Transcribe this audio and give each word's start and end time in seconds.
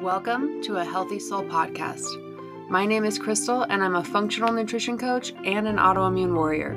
Welcome 0.00 0.62
to 0.62 0.78
a 0.78 0.84
Healthy 0.84 1.18
Soul 1.18 1.42
podcast. 1.42 2.06
My 2.70 2.86
name 2.86 3.04
is 3.04 3.18
Crystal, 3.18 3.64
and 3.64 3.84
I'm 3.84 3.96
a 3.96 4.02
functional 4.02 4.50
nutrition 4.50 4.96
coach 4.96 5.34
and 5.44 5.68
an 5.68 5.76
autoimmune 5.76 6.34
warrior. 6.34 6.72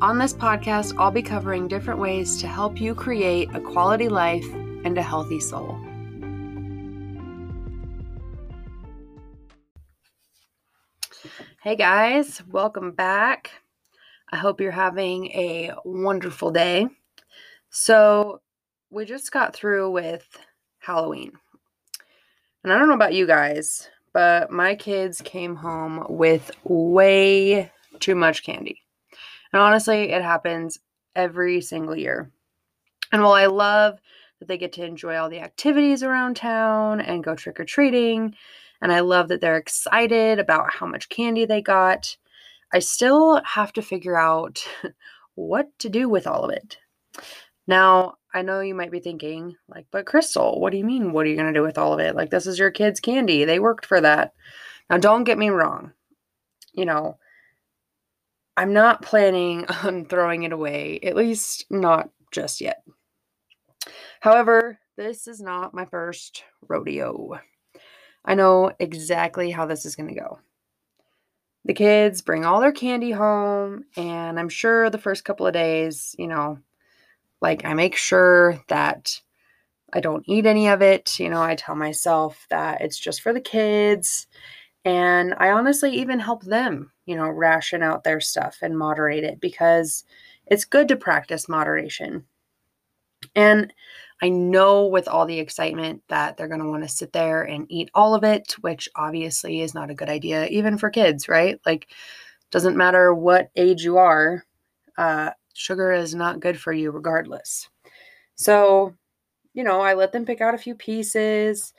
On 0.00 0.16
this 0.16 0.32
podcast, 0.32 0.94
I'll 0.98 1.10
be 1.10 1.20
covering 1.20 1.68
different 1.68 2.00
ways 2.00 2.40
to 2.40 2.48
help 2.48 2.80
you 2.80 2.94
create 2.94 3.54
a 3.54 3.60
quality 3.60 4.08
life 4.08 4.46
and 4.82 4.96
a 4.96 5.02
healthy 5.02 5.40
soul. 5.40 5.78
Hey 11.62 11.76
guys, 11.76 12.40
welcome 12.48 12.92
back. 12.92 13.50
I 14.32 14.38
hope 14.38 14.62
you're 14.62 14.70
having 14.70 15.26
a 15.32 15.72
wonderful 15.84 16.50
day. 16.50 16.88
So, 17.68 18.40
we 18.88 19.04
just 19.04 19.32
got 19.32 19.54
through 19.54 19.90
with 19.90 20.26
Halloween. 20.78 21.32
And 22.68 22.74
I 22.74 22.78
don't 22.78 22.88
know 22.88 22.94
about 22.94 23.14
you 23.14 23.26
guys, 23.26 23.88
but 24.12 24.50
my 24.50 24.74
kids 24.74 25.22
came 25.22 25.56
home 25.56 26.04
with 26.10 26.50
way 26.64 27.72
too 27.98 28.14
much 28.14 28.44
candy. 28.44 28.82
And 29.54 29.62
honestly, 29.62 30.10
it 30.10 30.20
happens 30.20 30.78
every 31.16 31.62
single 31.62 31.96
year. 31.96 32.30
And 33.10 33.22
while 33.22 33.32
I 33.32 33.46
love 33.46 33.98
that 34.38 34.48
they 34.48 34.58
get 34.58 34.74
to 34.74 34.84
enjoy 34.84 35.16
all 35.16 35.30
the 35.30 35.40
activities 35.40 36.02
around 36.02 36.36
town 36.36 37.00
and 37.00 37.24
go 37.24 37.34
trick 37.34 37.58
or 37.58 37.64
treating, 37.64 38.34
and 38.82 38.92
I 38.92 39.00
love 39.00 39.28
that 39.28 39.40
they're 39.40 39.56
excited 39.56 40.38
about 40.38 40.70
how 40.70 40.84
much 40.84 41.08
candy 41.08 41.46
they 41.46 41.62
got, 41.62 42.14
I 42.74 42.80
still 42.80 43.42
have 43.44 43.72
to 43.72 43.80
figure 43.80 44.18
out 44.18 44.62
what 45.36 45.68
to 45.78 45.88
do 45.88 46.06
with 46.06 46.26
all 46.26 46.44
of 46.44 46.50
it. 46.50 46.76
Now, 47.66 48.17
I 48.34 48.42
know 48.42 48.60
you 48.60 48.74
might 48.74 48.90
be 48.90 49.00
thinking, 49.00 49.56
like, 49.68 49.86
but 49.90 50.06
Crystal, 50.06 50.60
what 50.60 50.70
do 50.70 50.78
you 50.78 50.84
mean? 50.84 51.12
What 51.12 51.24
are 51.24 51.28
you 51.28 51.36
going 51.36 51.52
to 51.52 51.58
do 51.58 51.64
with 51.64 51.78
all 51.78 51.94
of 51.94 52.00
it? 52.00 52.14
Like, 52.14 52.30
this 52.30 52.46
is 52.46 52.58
your 52.58 52.70
kids' 52.70 53.00
candy. 53.00 53.44
They 53.44 53.58
worked 53.58 53.86
for 53.86 54.00
that. 54.00 54.34
Now, 54.90 54.98
don't 54.98 55.24
get 55.24 55.38
me 55.38 55.48
wrong. 55.48 55.92
You 56.72 56.84
know, 56.84 57.18
I'm 58.56 58.72
not 58.72 59.02
planning 59.02 59.64
on 59.82 60.04
throwing 60.04 60.42
it 60.42 60.52
away, 60.52 61.00
at 61.02 61.16
least 61.16 61.66
not 61.70 62.10
just 62.30 62.60
yet. 62.60 62.82
However, 64.20 64.78
this 64.96 65.26
is 65.28 65.40
not 65.40 65.74
my 65.74 65.86
first 65.86 66.44
rodeo. 66.68 67.40
I 68.24 68.34
know 68.34 68.72
exactly 68.78 69.50
how 69.50 69.66
this 69.66 69.86
is 69.86 69.96
going 69.96 70.08
to 70.08 70.20
go. 70.20 70.40
The 71.64 71.74
kids 71.74 72.22
bring 72.22 72.44
all 72.44 72.60
their 72.60 72.72
candy 72.72 73.10
home, 73.10 73.84
and 73.96 74.38
I'm 74.38 74.48
sure 74.48 74.90
the 74.90 74.98
first 74.98 75.24
couple 75.24 75.46
of 75.46 75.52
days, 75.52 76.14
you 76.18 76.26
know, 76.26 76.58
like, 77.40 77.64
I 77.64 77.74
make 77.74 77.96
sure 77.96 78.60
that 78.68 79.20
I 79.92 80.00
don't 80.00 80.24
eat 80.28 80.46
any 80.46 80.68
of 80.68 80.82
it. 80.82 81.18
You 81.18 81.30
know, 81.30 81.42
I 81.42 81.54
tell 81.54 81.74
myself 81.74 82.46
that 82.50 82.80
it's 82.80 82.98
just 82.98 83.22
for 83.22 83.32
the 83.32 83.40
kids. 83.40 84.26
And 84.84 85.34
I 85.38 85.50
honestly 85.50 85.92
even 85.92 86.18
help 86.18 86.44
them, 86.44 86.92
you 87.06 87.16
know, 87.16 87.28
ration 87.28 87.82
out 87.82 88.04
their 88.04 88.20
stuff 88.20 88.58
and 88.62 88.78
moderate 88.78 89.24
it 89.24 89.40
because 89.40 90.04
it's 90.46 90.64
good 90.64 90.88
to 90.88 90.96
practice 90.96 91.48
moderation. 91.48 92.24
And 93.34 93.72
I 94.22 94.28
know 94.28 94.86
with 94.86 95.08
all 95.08 95.26
the 95.26 95.38
excitement 95.38 96.02
that 96.08 96.36
they're 96.36 96.48
going 96.48 96.60
to 96.60 96.68
want 96.68 96.82
to 96.82 96.88
sit 96.88 97.12
there 97.12 97.42
and 97.42 97.66
eat 97.68 97.90
all 97.94 98.14
of 98.14 98.24
it, 98.24 98.56
which 98.60 98.88
obviously 98.96 99.60
is 99.60 99.74
not 99.74 99.90
a 99.90 99.94
good 99.94 100.08
idea, 100.08 100.46
even 100.46 100.78
for 100.78 100.90
kids, 100.90 101.28
right? 101.28 101.60
Like, 101.64 101.88
doesn't 102.50 102.76
matter 102.76 103.14
what 103.14 103.50
age 103.56 103.84
you 103.84 103.98
are, 103.98 104.44
uh, 104.96 105.30
sugar 105.58 105.92
is 105.92 106.14
not 106.14 106.40
good 106.40 106.58
for 106.60 106.72
you 106.72 106.90
regardless. 106.90 107.68
So, 108.36 108.94
you 109.54 109.64
know, 109.64 109.80
I 109.80 109.94
let 109.94 110.12
them 110.12 110.24
pick 110.24 110.40
out 110.40 110.54
a 110.54 110.58
few 110.58 110.74
pieces 110.74 111.72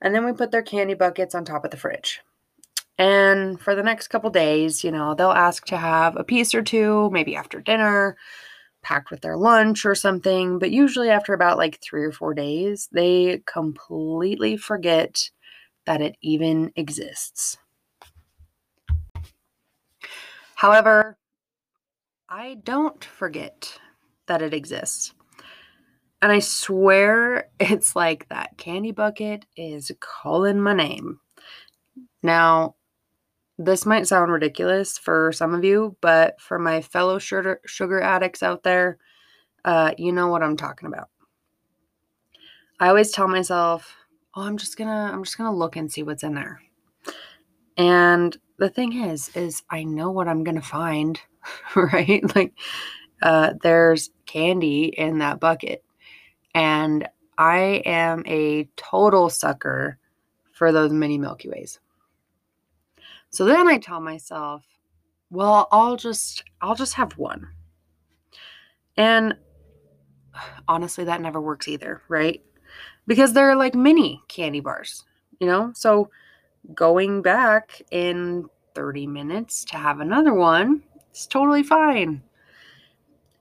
and 0.00 0.14
then 0.14 0.24
we 0.24 0.32
put 0.32 0.50
their 0.50 0.62
candy 0.62 0.94
buckets 0.94 1.34
on 1.34 1.44
top 1.44 1.64
of 1.64 1.70
the 1.70 1.76
fridge. 1.76 2.20
And 2.98 3.58
for 3.60 3.74
the 3.74 3.82
next 3.82 4.08
couple 4.08 4.28
days, 4.30 4.84
you 4.84 4.90
know, 4.90 5.14
they'll 5.14 5.30
ask 5.30 5.64
to 5.66 5.76
have 5.76 6.16
a 6.16 6.24
piece 6.24 6.54
or 6.54 6.62
two, 6.62 7.08
maybe 7.12 7.36
after 7.36 7.60
dinner, 7.60 8.16
packed 8.82 9.10
with 9.10 9.20
their 9.20 9.36
lunch 9.36 9.86
or 9.86 9.94
something. 9.94 10.58
But 10.58 10.70
usually, 10.70 11.08
after 11.08 11.32
about 11.32 11.56
like 11.56 11.80
three 11.80 12.04
or 12.04 12.12
four 12.12 12.34
days, 12.34 12.88
they 12.92 13.42
completely 13.46 14.56
forget 14.56 15.30
that 15.86 16.02
it 16.02 16.16
even 16.20 16.72
exists. 16.76 17.56
However, 20.54 21.16
I 22.32 22.58
don't 22.62 23.04
forget 23.04 23.76
that 24.28 24.40
it 24.40 24.54
exists. 24.54 25.12
And 26.22 26.30
I 26.30 26.38
swear 26.38 27.48
it's 27.60 27.96
like 27.96 28.28
that 28.28 28.56
candy 28.56 28.92
bucket 28.92 29.46
is 29.56 29.90
calling 29.98 30.60
my 30.60 30.74
name. 30.74 31.18
Now, 32.22 32.76
this 33.58 33.84
might 33.84 34.06
sound 34.06 34.30
ridiculous 34.30 34.96
for 34.96 35.32
some 35.32 35.54
of 35.54 35.64
you, 35.64 35.96
but 36.00 36.40
for 36.40 36.58
my 36.58 36.80
fellow 36.82 37.18
sugar, 37.18 37.60
sugar 37.66 38.00
addicts 38.00 38.42
out 38.44 38.62
there, 38.62 38.98
uh, 39.64 39.92
you 39.98 40.12
know 40.12 40.28
what 40.28 40.42
I'm 40.42 40.56
talking 40.56 40.86
about. 40.86 41.08
I 42.78 42.88
always 42.88 43.10
tell 43.10 43.28
myself, 43.28 43.94
"Oh, 44.34 44.42
I'm 44.42 44.56
just 44.56 44.78
gonna, 44.78 45.10
I'm 45.12 45.24
just 45.24 45.36
gonna 45.36 45.54
look 45.54 45.76
and 45.76 45.92
see 45.92 46.02
what's 46.02 46.22
in 46.22 46.34
there." 46.34 46.62
And 47.76 48.34
the 48.58 48.70
thing 48.70 48.92
is, 49.04 49.34
is 49.36 49.62
I 49.68 49.82
know 49.84 50.10
what 50.10 50.28
I'm 50.28 50.44
gonna 50.44 50.62
find. 50.62 51.20
right? 51.74 52.22
Like, 52.34 52.52
uh, 53.22 53.54
there's 53.62 54.10
candy 54.26 54.84
in 54.84 55.18
that 55.18 55.40
bucket. 55.40 55.84
And 56.54 57.08
I 57.38 57.82
am 57.86 58.24
a 58.26 58.68
total 58.76 59.30
sucker 59.30 59.98
for 60.52 60.72
those 60.72 60.92
mini 60.92 61.18
Milky 61.18 61.48
Ways. 61.48 61.80
So 63.30 63.44
then 63.44 63.68
I 63.68 63.78
tell 63.78 64.00
myself, 64.00 64.64
well, 65.30 65.68
I'll 65.70 65.96
just 65.96 66.44
I'll 66.60 66.74
just 66.74 66.94
have 66.94 67.12
one. 67.16 67.48
And 68.96 69.36
honestly, 70.68 71.04
that 71.04 71.20
never 71.20 71.40
works 71.40 71.68
either, 71.68 72.02
right? 72.08 72.42
Because 73.06 73.32
they're 73.32 73.56
like 73.56 73.74
mini 73.74 74.20
candy 74.28 74.60
bars, 74.60 75.04
you 75.38 75.46
know? 75.46 75.72
So 75.74 76.10
going 76.74 77.22
back 77.22 77.80
in 77.90 78.48
30 78.74 79.06
minutes 79.06 79.64
to 79.66 79.76
have 79.76 80.00
another 80.00 80.34
one 80.34 80.82
it's 81.10 81.26
totally 81.26 81.62
fine. 81.62 82.22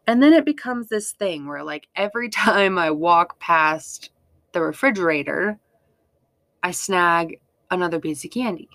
And 0.07 0.23
then 0.23 0.33
it 0.33 0.45
becomes 0.45 0.87
this 0.87 1.11
thing 1.11 1.45
where, 1.47 1.63
like, 1.63 1.87
every 1.95 2.29
time 2.29 2.77
I 2.77 2.91
walk 2.91 3.39
past 3.39 4.11
the 4.51 4.61
refrigerator, 4.61 5.59
I 6.63 6.71
snag 6.71 7.39
another 7.71 7.99
piece 7.99 8.25
of 8.25 8.31
candy. 8.31 8.69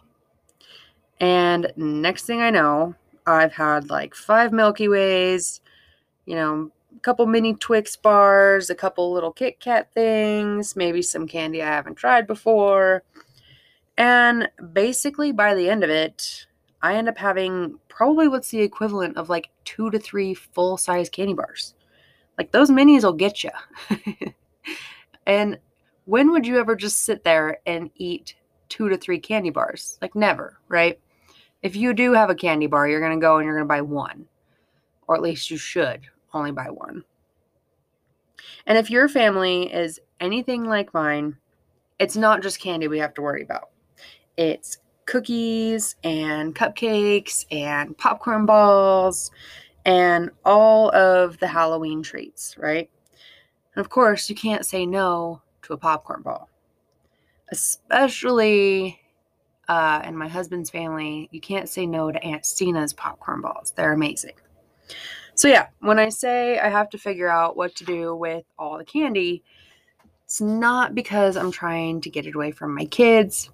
And 1.21 1.72
next 1.77 2.27
thing 2.27 2.41
I 2.41 2.50
know, 2.50 2.94
I've 3.27 3.53
had 3.53 3.91
like 3.91 4.15
five 4.15 4.53
Milky 4.53 4.88
Ways, 4.88 5.61
you 6.26 6.34
know, 6.34 6.71
a 6.94 7.00
couple 7.00 7.26
mini 7.26 7.55
Twix 7.55 7.97
bars, 7.97 8.71
a 8.71 8.75
couple 8.75 9.12
little 9.12 9.32
Kit 9.32 9.61
Kat 9.61 9.93
things, 9.93 10.76
maybe 10.76 11.03
some 11.03 11.26
candy 11.26 11.62
I 11.62 11.66
haven't 11.66 11.97
tried 11.97 12.26
before. 12.26 13.03
And 13.97 14.49
basically, 14.72 15.32
by 15.32 15.55
the 15.55 15.69
end 15.69 15.84
of 15.84 15.91
it, 15.91 16.47
I 16.84 16.96
end 16.96 17.08
up 17.08 17.16
having 17.16 17.78
probably 17.88 18.28
what's 18.28 18.50
the 18.50 18.60
equivalent 18.60 19.16
of 19.16 19.30
like 19.30 19.48
two 19.64 19.90
to 19.90 19.98
three 19.98 20.34
full 20.34 20.76
size 20.76 21.08
candy 21.08 21.32
bars. 21.32 21.72
Like 22.36 22.52
those 22.52 22.68
minis 22.68 23.04
will 23.04 23.14
get 23.14 23.42
you. 23.42 23.50
and 25.26 25.58
when 26.04 26.30
would 26.30 26.46
you 26.46 26.58
ever 26.58 26.76
just 26.76 26.98
sit 26.98 27.24
there 27.24 27.56
and 27.64 27.90
eat 27.94 28.34
two 28.68 28.90
to 28.90 28.98
three 28.98 29.18
candy 29.18 29.48
bars? 29.48 29.98
Like 30.02 30.14
never, 30.14 30.58
right? 30.68 31.00
If 31.62 31.74
you 31.74 31.94
do 31.94 32.12
have 32.12 32.28
a 32.28 32.34
candy 32.34 32.66
bar, 32.66 32.86
you're 32.86 33.00
going 33.00 33.18
to 33.18 33.24
go 33.24 33.38
and 33.38 33.46
you're 33.46 33.56
going 33.56 33.66
to 33.66 33.74
buy 33.74 33.80
one. 33.80 34.26
Or 35.08 35.16
at 35.16 35.22
least 35.22 35.50
you 35.50 35.56
should 35.56 36.02
only 36.34 36.52
buy 36.52 36.68
one. 36.68 37.02
And 38.66 38.76
if 38.76 38.90
your 38.90 39.08
family 39.08 39.72
is 39.72 40.00
anything 40.20 40.64
like 40.64 40.92
mine, 40.92 41.38
it's 41.98 42.14
not 42.14 42.42
just 42.42 42.60
candy 42.60 42.88
we 42.88 42.98
have 42.98 43.14
to 43.14 43.22
worry 43.22 43.42
about. 43.42 43.70
It's 44.37 44.76
cookies 45.06 45.96
and 46.04 46.54
cupcakes 46.54 47.46
and 47.50 47.96
popcorn 47.98 48.46
balls 48.46 49.30
and 49.84 50.30
all 50.44 50.94
of 50.94 51.38
the 51.38 51.46
Halloween 51.46 52.02
treats, 52.02 52.56
right? 52.58 52.90
And 53.74 53.84
of 53.84 53.90
course, 53.90 54.28
you 54.30 54.36
can't 54.36 54.64
say 54.64 54.86
no 54.86 55.42
to 55.62 55.72
a 55.72 55.78
popcorn 55.78 56.22
ball, 56.22 56.48
especially 57.50 59.00
uh, 59.68 60.02
in 60.04 60.16
my 60.16 60.28
husband's 60.28 60.70
family. 60.70 61.28
You 61.32 61.40
can't 61.40 61.68
say 61.68 61.86
no 61.86 62.12
to 62.12 62.22
Aunt 62.22 62.46
Stina's 62.46 62.92
popcorn 62.92 63.40
balls, 63.40 63.72
they're 63.76 63.92
amazing. 63.92 64.34
So, 65.36 65.48
yeah, 65.48 65.66
when 65.80 65.98
I 65.98 66.10
say 66.10 66.58
I 66.60 66.68
have 66.68 66.88
to 66.90 66.98
figure 66.98 67.28
out 67.28 67.56
what 67.56 67.74
to 67.76 67.84
do 67.84 68.14
with 68.14 68.44
all 68.56 68.78
the 68.78 68.84
candy, 68.84 69.42
it's 70.24 70.40
not 70.40 70.94
because 70.94 71.36
I'm 71.36 71.50
trying 71.50 72.00
to 72.02 72.10
get 72.10 72.26
it 72.26 72.36
away 72.36 72.52
from 72.52 72.74
my 72.74 72.84
kids. 72.84 73.50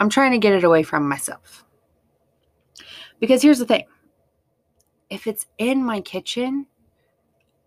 I'm 0.00 0.08
trying 0.08 0.32
to 0.32 0.38
get 0.38 0.52
it 0.52 0.64
away 0.64 0.82
from 0.82 1.08
myself. 1.08 1.64
Because 3.20 3.42
here's 3.42 3.58
the 3.58 3.66
thing 3.66 3.84
if 5.10 5.26
it's 5.26 5.46
in 5.58 5.84
my 5.84 6.00
kitchen, 6.00 6.66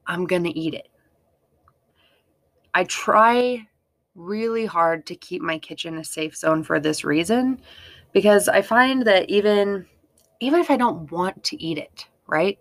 I'm 0.06 0.26
going 0.26 0.44
to 0.44 0.58
eat 0.58 0.74
it. 0.74 0.90
I 2.74 2.84
try 2.86 3.68
really 4.16 4.66
hard 4.66 5.06
to 5.06 5.16
keep 5.16 5.42
my 5.42 5.58
kitchen 5.58 5.98
a 5.98 6.04
safe 6.04 6.36
zone 6.36 6.64
for 6.64 6.80
this 6.80 7.04
reason 7.04 7.62
because 8.12 8.48
I 8.48 8.62
find 8.62 9.06
that 9.06 9.30
even 9.30 9.86
even 10.40 10.60
if 10.60 10.70
I 10.70 10.78
don't 10.78 11.12
want 11.12 11.44
to 11.46 11.64
eat 11.64 11.78
it, 11.78 12.06
right? 12.28 12.60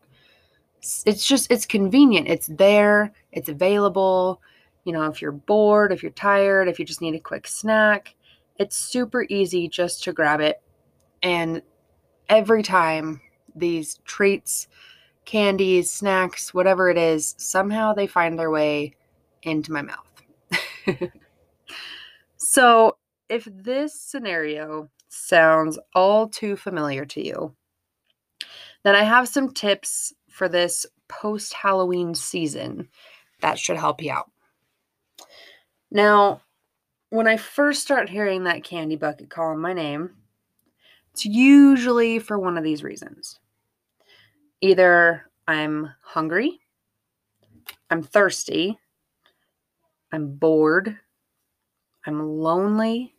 It's 1.05 1.27
just 1.27 1.51
it's 1.51 1.67
convenient. 1.67 2.29
It's 2.29 2.47
there, 2.47 3.13
it's 3.33 3.49
available. 3.49 4.41
You 4.85 4.93
know, 4.93 5.05
if 5.05 5.21
you're 5.21 5.33
bored, 5.33 5.93
if 5.93 6.03
you're 6.03 6.13
tired, 6.13 6.69
if 6.69 6.79
you 6.79 6.85
just 6.85 7.01
need 7.01 7.15
a 7.15 7.21
quick 7.21 7.47
snack, 7.47 8.15
it's 8.59 8.77
super 8.77 9.27
easy 9.29 9.69
just 9.69 10.05
to 10.05 10.13
grab 10.13 10.41
it. 10.41 10.63
And 11.23 11.63
every 12.29 12.63
time 12.63 13.21
these 13.55 13.99
treats, 14.05 14.69
candies, 15.25 15.91
snacks, 15.91 16.55
whatever 16.55 16.89
it 16.89 16.99
is, 16.99 17.35
somehow 17.39 17.93
they 17.93 18.07
find 18.07 18.39
their 18.39 18.51
way 18.51 18.95
into 19.43 19.73
my 19.73 19.83
mouth. 19.83 20.23
so, 22.37 22.97
if 23.29 23.47
this 23.51 24.01
scenario 24.01 24.89
sounds 25.09 25.79
all 25.95 26.29
too 26.29 26.57
familiar 26.57 27.05
to 27.07 27.25
you, 27.25 27.55
then 28.85 28.95
I 28.95 29.03
have 29.03 29.29
some 29.29 29.53
tips 29.53 30.13
for 30.29 30.49
this 30.49 30.87
post 31.09 31.53
Halloween 31.55 32.15
season 32.15 32.89
that 33.41 33.59
should 33.59 33.77
help 33.77 34.03
you 34.03 34.13
out. 34.13 34.31
Now, 35.91 36.43
when 37.11 37.27
I 37.29 37.37
first 37.37 37.83
start 37.83 38.09
hearing 38.09 38.45
that 38.45 38.65
candy 38.65 38.97
bucket 38.97 39.31
calling 39.31 39.61
my 39.61 39.73
name, 39.73 40.11
it's 41.13 41.25
usually 41.25 42.19
for 42.19 42.39
one 42.39 42.59
of 42.59 42.65
these 42.65 42.83
reasons. 42.83 43.39
Either 44.61 45.31
I'm 45.47 45.93
hungry, 46.03 46.61
I'm 47.91 48.03
thirsty, 48.03 48.79
I'm 50.13 50.37
bored, 50.37 50.99
I'm 52.07 52.39
lonely, 52.39 53.15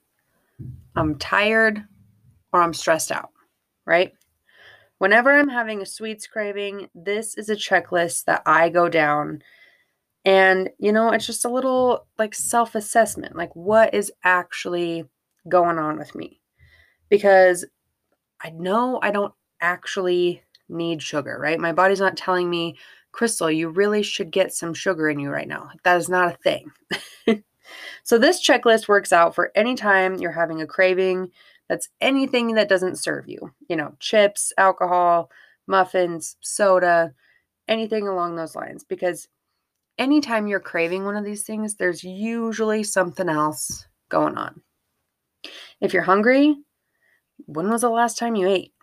I'm 0.96 1.18
tired, 1.18 1.84
or 2.52 2.62
I'm 2.62 2.74
stressed 2.74 3.12
out, 3.12 3.30
right? 3.86 4.14
Whenever 4.98 5.32
I'm 5.32 5.50
having 5.50 5.82
a 5.82 5.86
sweets 5.86 6.26
craving, 6.26 6.90
this 6.96 7.38
is 7.38 7.50
a 7.50 7.56
checklist 7.56 8.26
that 8.26 8.42
I 8.46 8.70
go 8.70 8.90
down. 8.90 9.44
And, 10.28 10.70
you 10.78 10.92
know, 10.92 11.14
it's 11.14 11.26
just 11.26 11.46
a 11.46 11.50
little 11.50 12.06
like 12.20 12.36
self 12.36 12.76
assessment 12.76 13.38
like, 13.38 13.56
what 13.56 13.94
is 13.94 14.12
actually 14.26 15.06
going 15.48 15.80
on 15.80 15.98
with 15.98 16.14
me? 16.16 16.42
Because 17.08 17.66
I 18.44 18.50
know 18.50 19.00
I 19.02 19.12
don't 19.12 19.34
actually 19.62 20.44
need 20.68 21.02
sugar, 21.02 21.40
right? 21.40 21.58
My 21.58 21.72
body's 21.72 22.02
not 22.02 22.18
telling 22.18 22.50
me, 22.50 22.78
Crystal, 23.14 23.50
you 23.50 23.70
really 23.70 24.04
should 24.04 24.30
get 24.30 24.54
some 24.54 24.74
sugar 24.74 25.10
in 25.10 25.18
you 25.18 25.30
right 25.30 25.48
now. 25.48 25.70
That 25.86 25.96
is 25.96 26.10
not 26.10 26.34
a 26.34 26.38
thing. 26.38 26.72
so, 28.04 28.18
this 28.18 28.46
checklist 28.46 28.90
works 28.90 29.14
out 29.14 29.34
for 29.34 29.54
any 29.56 29.76
time 29.76 30.16
you're 30.16 30.34
having 30.34 30.62
a 30.62 30.68
craving 30.68 31.32
that's 31.70 31.88
anything 32.02 32.56
that 32.56 32.68
doesn't 32.68 33.00
serve 33.00 33.30
you, 33.30 33.54
you 33.70 33.78
know, 33.78 33.94
chips, 34.02 34.52
alcohol, 34.58 35.32
muffins, 35.68 36.36
soda, 36.42 37.14
anything 37.70 38.10
along 38.10 38.36
those 38.36 38.56
lines. 38.56 38.84
Because 38.84 39.30
anytime 39.98 40.48
you're 40.48 40.60
craving 40.60 41.06
one 41.06 41.16
of 41.16 41.26
these 41.26 41.44
things, 41.44 41.76
there's 41.76 42.04
usually 42.04 42.84
something 42.84 43.30
else 43.30 43.86
going 44.10 44.38
on. 44.38 44.62
If 45.82 45.94
you're 45.94 46.04
hungry, 46.04 46.56
when 47.46 47.70
was 47.70 47.82
the 47.82 47.90
last 47.90 48.18
time 48.18 48.36
you 48.36 48.48
ate? 48.48 48.74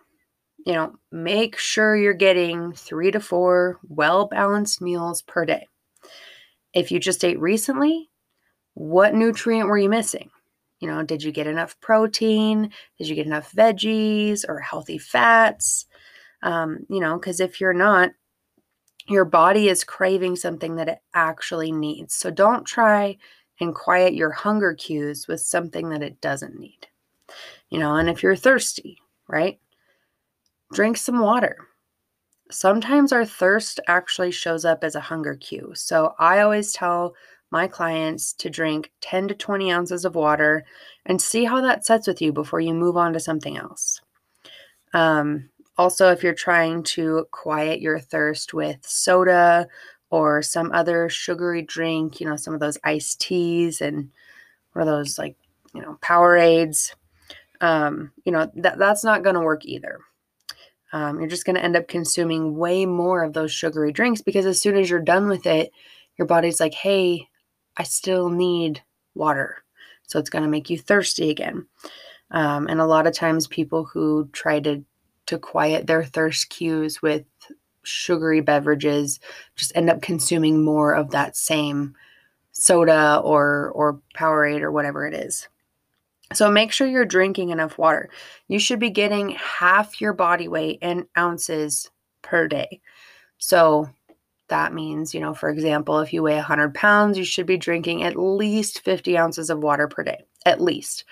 You 0.65 0.73
know, 0.73 0.95
make 1.11 1.57
sure 1.57 1.95
you're 1.95 2.13
getting 2.13 2.73
three 2.73 3.11
to 3.11 3.19
four 3.19 3.79
well 3.87 4.27
balanced 4.27 4.81
meals 4.81 5.21
per 5.21 5.45
day. 5.45 5.67
If 6.73 6.91
you 6.91 6.99
just 6.99 7.23
ate 7.23 7.39
recently, 7.39 8.09
what 8.73 9.13
nutrient 9.13 9.67
were 9.67 9.77
you 9.77 9.89
missing? 9.89 10.29
You 10.79 10.89
know, 10.89 11.03
did 11.03 11.23
you 11.23 11.31
get 11.31 11.47
enough 11.47 11.79
protein? 11.81 12.71
Did 12.97 13.07
you 13.07 13.15
get 13.15 13.25
enough 13.25 13.51
veggies 13.53 14.43
or 14.47 14.59
healthy 14.59 14.97
fats? 14.97 15.85
Um, 16.43 16.85
you 16.89 16.99
know, 16.99 17.17
because 17.17 17.39
if 17.39 17.61
you're 17.61 17.73
not, 17.73 18.11
your 19.07 19.25
body 19.25 19.69
is 19.69 19.83
craving 19.83 20.35
something 20.35 20.75
that 20.75 20.89
it 20.89 20.99
actually 21.13 21.71
needs. 21.71 22.15
So 22.15 22.31
don't 22.31 22.65
try 22.65 23.17
and 23.59 23.73
quiet 23.73 24.13
your 24.13 24.31
hunger 24.31 24.73
cues 24.73 25.27
with 25.27 25.41
something 25.41 25.89
that 25.89 26.03
it 26.03 26.19
doesn't 26.21 26.59
need. 26.59 26.87
You 27.69 27.79
know, 27.79 27.95
and 27.95 28.09
if 28.09 28.23
you're 28.23 28.35
thirsty, 28.35 28.99
right? 29.27 29.59
Drink 30.73 30.97
some 30.97 31.19
water. 31.19 31.57
Sometimes 32.51 33.11
our 33.11 33.25
thirst 33.25 33.79
actually 33.87 34.31
shows 34.31 34.65
up 34.65 34.83
as 34.83 34.95
a 34.95 34.99
hunger 34.99 35.35
cue. 35.35 35.71
So 35.75 36.13
I 36.19 36.39
always 36.41 36.73
tell 36.73 37.15
my 37.51 37.67
clients 37.67 38.33
to 38.33 38.49
drink 38.49 38.91
10 39.01 39.29
to 39.29 39.35
20 39.35 39.71
ounces 39.71 40.05
of 40.05 40.15
water 40.15 40.65
and 41.05 41.21
see 41.21 41.43
how 41.43 41.61
that 41.61 41.85
sets 41.85 42.07
with 42.07 42.21
you 42.21 42.33
before 42.33 42.59
you 42.59 42.73
move 42.73 42.97
on 42.97 43.13
to 43.13 43.19
something 43.19 43.57
else. 43.57 44.01
Um, 44.93 45.49
also, 45.77 46.11
if 46.11 46.23
you're 46.23 46.33
trying 46.33 46.83
to 46.83 47.27
quiet 47.31 47.81
your 47.81 47.99
thirst 47.99 48.53
with 48.53 48.77
soda 48.85 49.67
or 50.09 50.41
some 50.41 50.71
other 50.71 51.09
sugary 51.09 51.61
drink, 51.61 52.19
you 52.21 52.27
know, 52.27 52.35
some 52.35 52.53
of 52.53 52.59
those 52.59 52.77
iced 52.83 53.19
teas 53.19 53.81
and 53.81 54.09
or 54.73 54.85
those 54.85 55.17
like, 55.17 55.35
you 55.73 55.81
know, 55.81 55.97
Powerades, 56.01 56.93
um, 57.61 58.11
you 58.23 58.31
know, 58.31 58.49
that, 58.55 58.77
that's 58.77 59.03
not 59.03 59.23
going 59.23 59.35
to 59.35 59.41
work 59.41 59.65
either. 59.65 59.99
Um, 60.93 61.19
you're 61.19 61.29
just 61.29 61.45
going 61.45 61.57
to 61.57 61.63
end 61.63 61.75
up 61.75 61.87
consuming 61.87 62.55
way 62.55 62.85
more 62.85 63.23
of 63.23 63.33
those 63.33 63.51
sugary 63.51 63.91
drinks 63.91 64.21
because 64.21 64.45
as 64.45 64.61
soon 64.61 64.77
as 64.77 64.89
you're 64.89 65.01
done 65.01 65.27
with 65.27 65.45
it, 65.45 65.71
your 66.17 66.27
body's 66.27 66.59
like, 66.61 66.73
hey, 66.73 67.27
I 67.75 67.83
still 67.83 68.29
need 68.29 68.81
water. 69.13 69.63
So 70.07 70.19
it's 70.19 70.29
going 70.29 70.43
to 70.43 70.49
make 70.49 70.69
you 70.69 70.77
thirsty 70.77 71.29
again. 71.29 71.67
Um, 72.31 72.67
and 72.67 72.79
a 72.79 72.85
lot 72.85 73.07
of 73.07 73.13
times, 73.13 73.47
people 73.47 73.83
who 73.85 74.29
try 74.31 74.59
to 74.61 74.83
to 75.27 75.37
quiet 75.37 75.87
their 75.87 76.03
thirst 76.03 76.49
cues 76.49 77.01
with 77.01 77.25
sugary 77.83 78.41
beverages 78.41 79.19
just 79.55 79.71
end 79.75 79.89
up 79.89 80.01
consuming 80.01 80.63
more 80.63 80.93
of 80.93 81.11
that 81.11 81.35
same 81.35 81.95
soda 82.51 83.21
or 83.23 83.71
or 83.71 83.99
Powerade 84.15 84.61
or 84.61 84.71
whatever 84.71 85.05
it 85.05 85.13
is. 85.13 85.47
So 86.33 86.49
make 86.49 86.71
sure 86.71 86.87
you're 86.87 87.05
drinking 87.05 87.49
enough 87.49 87.77
water. 87.77 88.09
You 88.47 88.57
should 88.57 88.79
be 88.79 88.89
getting 88.89 89.29
half 89.31 90.01
your 90.01 90.13
body 90.13 90.47
weight 90.47 90.79
in 90.81 91.07
ounces 91.17 91.91
per 92.23 92.47
day. 92.47 92.81
So 93.37 93.89
that 94.47 94.73
means, 94.73 95.13
you 95.13 95.19
know, 95.19 95.33
for 95.33 95.49
example, 95.49 95.99
if 95.99 96.13
you 96.13 96.23
weigh 96.23 96.35
100 96.35 96.73
pounds, 96.73 97.17
you 97.17 97.23
should 97.23 97.45
be 97.45 97.57
drinking 97.57 98.03
at 98.03 98.15
least 98.15 98.81
50 98.81 99.17
ounces 99.17 99.49
of 99.49 99.59
water 99.59 99.87
per 99.87 100.03
day, 100.03 100.23
at 100.45 100.61
least, 100.61 101.05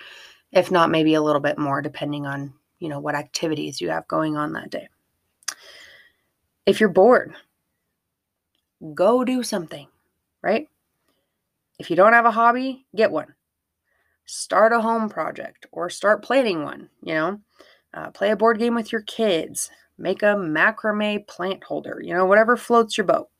if 0.52 0.70
not 0.70 0.90
maybe 0.90 1.14
a 1.14 1.22
little 1.22 1.40
bit 1.40 1.58
more, 1.58 1.80
depending 1.80 2.26
on, 2.26 2.52
you 2.84 2.90
know, 2.90 3.00
what 3.00 3.14
activities 3.14 3.80
you 3.80 3.88
have 3.88 4.06
going 4.08 4.36
on 4.36 4.52
that 4.52 4.68
day. 4.68 4.90
If 6.66 6.80
you're 6.80 6.90
bored, 6.90 7.34
go 8.92 9.24
do 9.24 9.42
something, 9.42 9.88
right? 10.42 10.68
If 11.78 11.88
you 11.88 11.96
don't 11.96 12.12
have 12.12 12.26
a 12.26 12.30
hobby, 12.30 12.84
get 12.94 13.10
one. 13.10 13.34
Start 14.26 14.74
a 14.74 14.82
home 14.82 15.08
project 15.08 15.64
or 15.72 15.88
start 15.88 16.22
planning 16.22 16.62
one, 16.62 16.90
you 17.02 17.14
know, 17.14 17.40
uh, 17.94 18.10
play 18.10 18.30
a 18.30 18.36
board 18.36 18.58
game 18.58 18.74
with 18.74 18.92
your 18.92 19.02
kids, 19.02 19.70
make 19.96 20.22
a 20.22 20.36
macrame 20.36 21.26
plant 21.26 21.64
holder, 21.64 22.02
you 22.04 22.12
know, 22.12 22.26
whatever 22.26 22.54
floats 22.54 22.98
your 22.98 23.06
boat. 23.06 23.30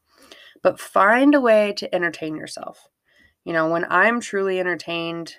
But 0.62 0.80
find 0.80 1.34
a 1.34 1.40
way 1.40 1.74
to 1.76 1.94
entertain 1.94 2.34
yourself. 2.34 2.88
You 3.44 3.52
know, 3.52 3.68
when 3.68 3.84
I'm 3.90 4.20
truly 4.20 4.58
entertained, 4.58 5.36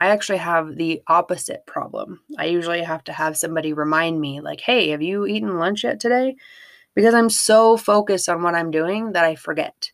I 0.00 0.08
actually 0.08 0.38
have 0.38 0.76
the 0.76 1.02
opposite 1.08 1.66
problem. 1.66 2.20
I 2.38 2.46
usually 2.46 2.82
have 2.82 3.04
to 3.04 3.12
have 3.12 3.36
somebody 3.36 3.72
remind 3.72 4.20
me, 4.20 4.40
like, 4.40 4.60
hey, 4.60 4.90
have 4.90 5.02
you 5.02 5.26
eaten 5.26 5.58
lunch 5.58 5.84
yet 5.84 6.00
today? 6.00 6.36
Because 6.94 7.14
I'm 7.14 7.30
so 7.30 7.76
focused 7.76 8.28
on 8.28 8.42
what 8.42 8.54
I'm 8.54 8.70
doing 8.70 9.12
that 9.12 9.24
I 9.24 9.34
forget. 9.34 9.90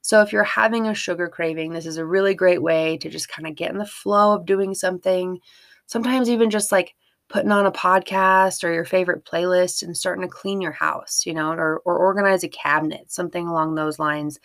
So, 0.00 0.22
if 0.22 0.32
you're 0.32 0.44
having 0.44 0.86
a 0.86 0.94
sugar 0.94 1.28
craving, 1.28 1.72
this 1.72 1.86
is 1.86 1.96
a 1.98 2.06
really 2.06 2.34
great 2.34 2.62
way 2.62 2.96
to 2.98 3.08
just 3.10 3.28
kind 3.28 3.46
of 3.46 3.54
get 3.54 3.70
in 3.70 3.78
the 3.78 3.86
flow 3.86 4.34
of 4.34 4.46
doing 4.46 4.74
something. 4.74 5.38
Sometimes, 5.86 6.28
even 6.30 6.50
just 6.50 6.72
like 6.72 6.94
putting 7.28 7.52
on 7.52 7.66
a 7.66 7.72
podcast 7.72 8.64
or 8.64 8.72
your 8.72 8.84
favorite 8.84 9.24
playlist 9.24 9.82
and 9.82 9.96
starting 9.96 10.22
to 10.22 10.28
clean 10.28 10.60
your 10.60 10.72
house, 10.72 11.24
you 11.24 11.32
know, 11.34 11.52
or, 11.52 11.80
or 11.84 11.98
organize 11.98 12.44
a 12.44 12.48
cabinet, 12.48 13.10
something 13.12 13.46
along 13.46 13.74
those 13.74 13.98
lines 13.98 14.38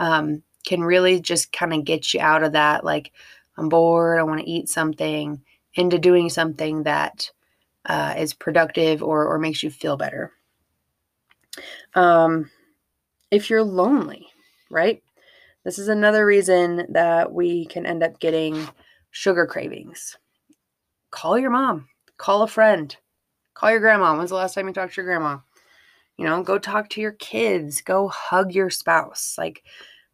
um, 0.00 0.42
can 0.66 0.82
really 0.82 1.20
just 1.20 1.52
kind 1.52 1.72
of 1.72 1.84
get 1.84 2.12
you 2.12 2.20
out 2.20 2.42
of 2.42 2.52
that. 2.52 2.84
Like, 2.84 3.12
I'm 3.56 3.68
bored, 3.68 4.18
I 4.18 4.22
want 4.22 4.40
to 4.40 4.50
eat 4.50 4.68
something, 4.68 5.42
into 5.74 5.98
doing 5.98 6.30
something 6.30 6.82
that 6.84 7.30
uh, 7.84 8.14
is 8.18 8.34
productive 8.34 9.02
or, 9.02 9.26
or 9.26 9.38
makes 9.38 9.62
you 9.62 9.70
feel 9.70 9.96
better. 9.96 10.32
Um, 11.94 12.50
if 13.30 13.50
you're 13.50 13.62
lonely, 13.62 14.26
right? 14.70 15.02
This 15.64 15.78
is 15.78 15.88
another 15.88 16.24
reason 16.24 16.86
that 16.90 17.32
we 17.32 17.66
can 17.66 17.86
end 17.86 18.02
up 18.02 18.20
getting 18.20 18.68
sugar 19.10 19.46
cravings. 19.46 20.16
Call 21.10 21.38
your 21.38 21.50
mom 21.50 21.88
Call 22.18 22.42
a 22.42 22.48
friend. 22.48 22.96
Call 23.54 23.70
your 23.70 23.80
grandma. 23.80 24.16
When's 24.16 24.30
the 24.30 24.36
last 24.36 24.54
time 24.54 24.66
you 24.66 24.72
talked 24.72 24.94
to 24.94 25.02
your 25.02 25.06
grandma? 25.06 25.38
You 26.16 26.24
know, 26.24 26.42
go 26.42 26.58
talk 26.58 26.88
to 26.90 27.00
your 27.00 27.12
kids. 27.12 27.82
Go 27.82 28.08
hug 28.08 28.54
your 28.54 28.70
spouse. 28.70 29.34
Like, 29.36 29.62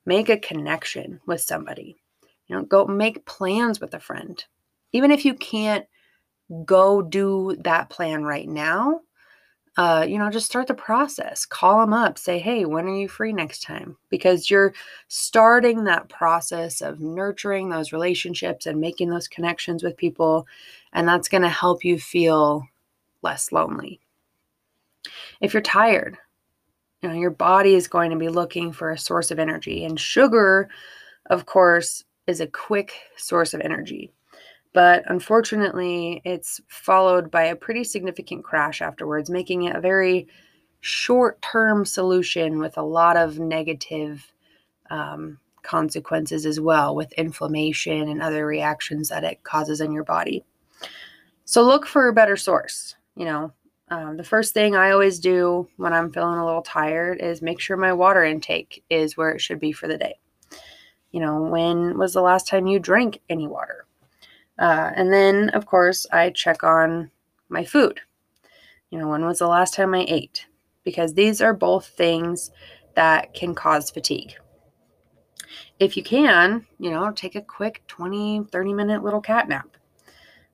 make 0.05 0.29
a 0.29 0.37
connection 0.37 1.21
with 1.27 1.41
somebody. 1.41 2.02
You 2.53 2.59
know, 2.59 2.65
go 2.65 2.85
make 2.85 3.25
plans 3.25 3.81
with 3.81 3.95
a 3.95 3.99
friend. 3.99 4.45
Even 4.93 5.11
if 5.11 5.25
you 5.25 5.33
can't 5.33 5.87
go 6.67 7.01
do 7.01 7.57
that 7.61 7.89
plan 7.89 8.25
right 8.25 8.47
now, 8.47 9.01
uh, 9.79 10.05
you 10.07 10.19
know, 10.19 10.29
just 10.29 10.45
start 10.45 10.67
the 10.67 10.75
process. 10.75 11.47
Call 11.47 11.81
them 11.81 11.95
up, 11.95 12.19
say, 12.19 12.39
hey, 12.39 12.67
when 12.67 12.85
are 12.85 12.95
you 12.95 13.09
free 13.09 13.33
next 13.33 13.63
time? 13.63 13.97
Because 14.11 14.51
you're 14.51 14.75
starting 15.09 15.85
that 15.85 16.11
process 16.11 16.83
of 16.83 17.01
nurturing 17.01 17.71
those 17.71 17.91
relationships 17.91 18.67
and 18.67 18.79
making 18.79 19.09
those 19.09 19.29
connections 19.29 19.83
with 19.83 19.97
people. 19.97 20.47
And 20.93 21.09
that's 21.09 21.31
going 21.31 21.45
to 21.45 21.49
help 21.49 21.87
you 21.87 21.99
feel 21.99 22.67
less 23.23 23.51
lonely. 23.51 23.99
If 25.41 25.55
you're 25.55 25.63
tired, 25.63 26.19
you 27.01 27.09
know, 27.09 27.15
your 27.15 27.31
body 27.31 27.77
is 27.77 27.89
going 27.89 28.11
to 28.11 28.19
be 28.19 28.29
looking 28.29 28.73
for 28.73 28.91
a 28.91 28.99
source 28.99 29.31
of 29.31 29.39
energy. 29.39 29.87
And 29.87 29.99
sugar, 29.99 30.69
of 31.31 31.47
course, 31.47 32.05
is 32.27 32.41
a 32.41 32.47
quick 32.47 32.93
source 33.17 33.55
of 33.55 33.61
energy. 33.61 34.13
But 34.73 35.05
unfortunately, 35.07 36.23
it's 36.25 36.61
followed 36.69 37.31
by 37.31 37.45
a 37.45 37.57
pretty 37.57 37.85
significant 37.85 38.45
crash 38.45 38.81
afterwards, 38.81 39.29
making 39.29 39.65
it 39.65 39.77
a 39.77 39.81
very 39.81 40.29
short 40.81 41.41
term 41.43 41.85
solution 41.85 42.59
with 42.59 42.79
a 42.79 42.83
lot 42.83 43.17
of 43.17 43.39
negative 43.39 44.33
um, 44.91 45.39
consequences 45.63 46.47
as 46.47 46.59
well, 46.59 46.95
with 46.95 47.13
inflammation 47.13 48.09
and 48.09 48.23
other 48.23 48.47
reactions 48.47 49.09
that 49.11 49.25
it 49.25 49.43
causes 49.43 49.81
in 49.81 49.93
your 49.93 50.05
body. 50.05 50.45
So 51.45 51.63
look 51.63 51.87
for 51.87 52.09
a 52.09 52.13
better 52.15 52.37
source. 52.37 52.97
You 53.15 53.27
know, 53.27 53.53
um, 53.89 54.17
the 54.17 54.25
first 54.25 54.55
thing 54.55 54.75
I 54.75 54.91
always 54.91 55.19
do 55.19 55.69
when 55.77 55.93
I'm 55.93 56.11
feeling 56.11 56.39
a 56.39 56.47
little 56.47 56.63
tired 56.63 57.21
is 57.21 57.43
make 57.43 57.61
sure 57.61 57.77
my 57.77 57.93
water 57.93 58.25
intake 58.25 58.83
is 58.89 59.19
where 59.19 59.31
it 59.31 59.41
should 59.41 59.61
be 59.61 59.73
for 59.73 59.87
the 59.87 59.99
day. 59.99 60.19
You 61.13 61.21
know, 61.21 61.43
when 61.43 61.99
was 61.99 62.15
the 62.15 62.23
last 62.23 62.49
time 62.49 62.67
you 62.67 62.79
drank 62.79 63.21
any 63.29 63.47
water? 63.47 63.87
Uh, 64.59 64.91
and 64.95 65.13
then, 65.13 65.51
of 65.51 65.67
course, 65.67 66.07
I 66.13 66.31
check 66.31 66.65
on 66.65 67.11
my 67.49 67.65
food. 67.65 68.01
You 68.91 68.99
know, 68.99 69.09
when 69.09 69.25
was 69.25 69.39
the 69.39 69.47
last 69.47 69.75
time 69.75 69.95
I 69.95 70.05
ate? 70.09 70.47
Because 70.85 71.15
these 71.15 71.41
are 71.41 71.55
both 71.55 71.87
things 71.87 72.51
that 72.95 73.35
can 73.35 73.55
cause 73.55 73.91
fatigue. 73.91 74.35
If 75.79 75.97
you 75.97 76.03
can, 76.03 76.67
you 76.79 76.91
know, 76.91 77.11
take 77.13 77.35
a 77.35 77.43
quick 77.43 77.83
20, 77.89 78.45
30 78.51 78.73
minute 78.73 79.03
little 79.03 79.21
cat 79.21 79.49
nap. 79.49 79.69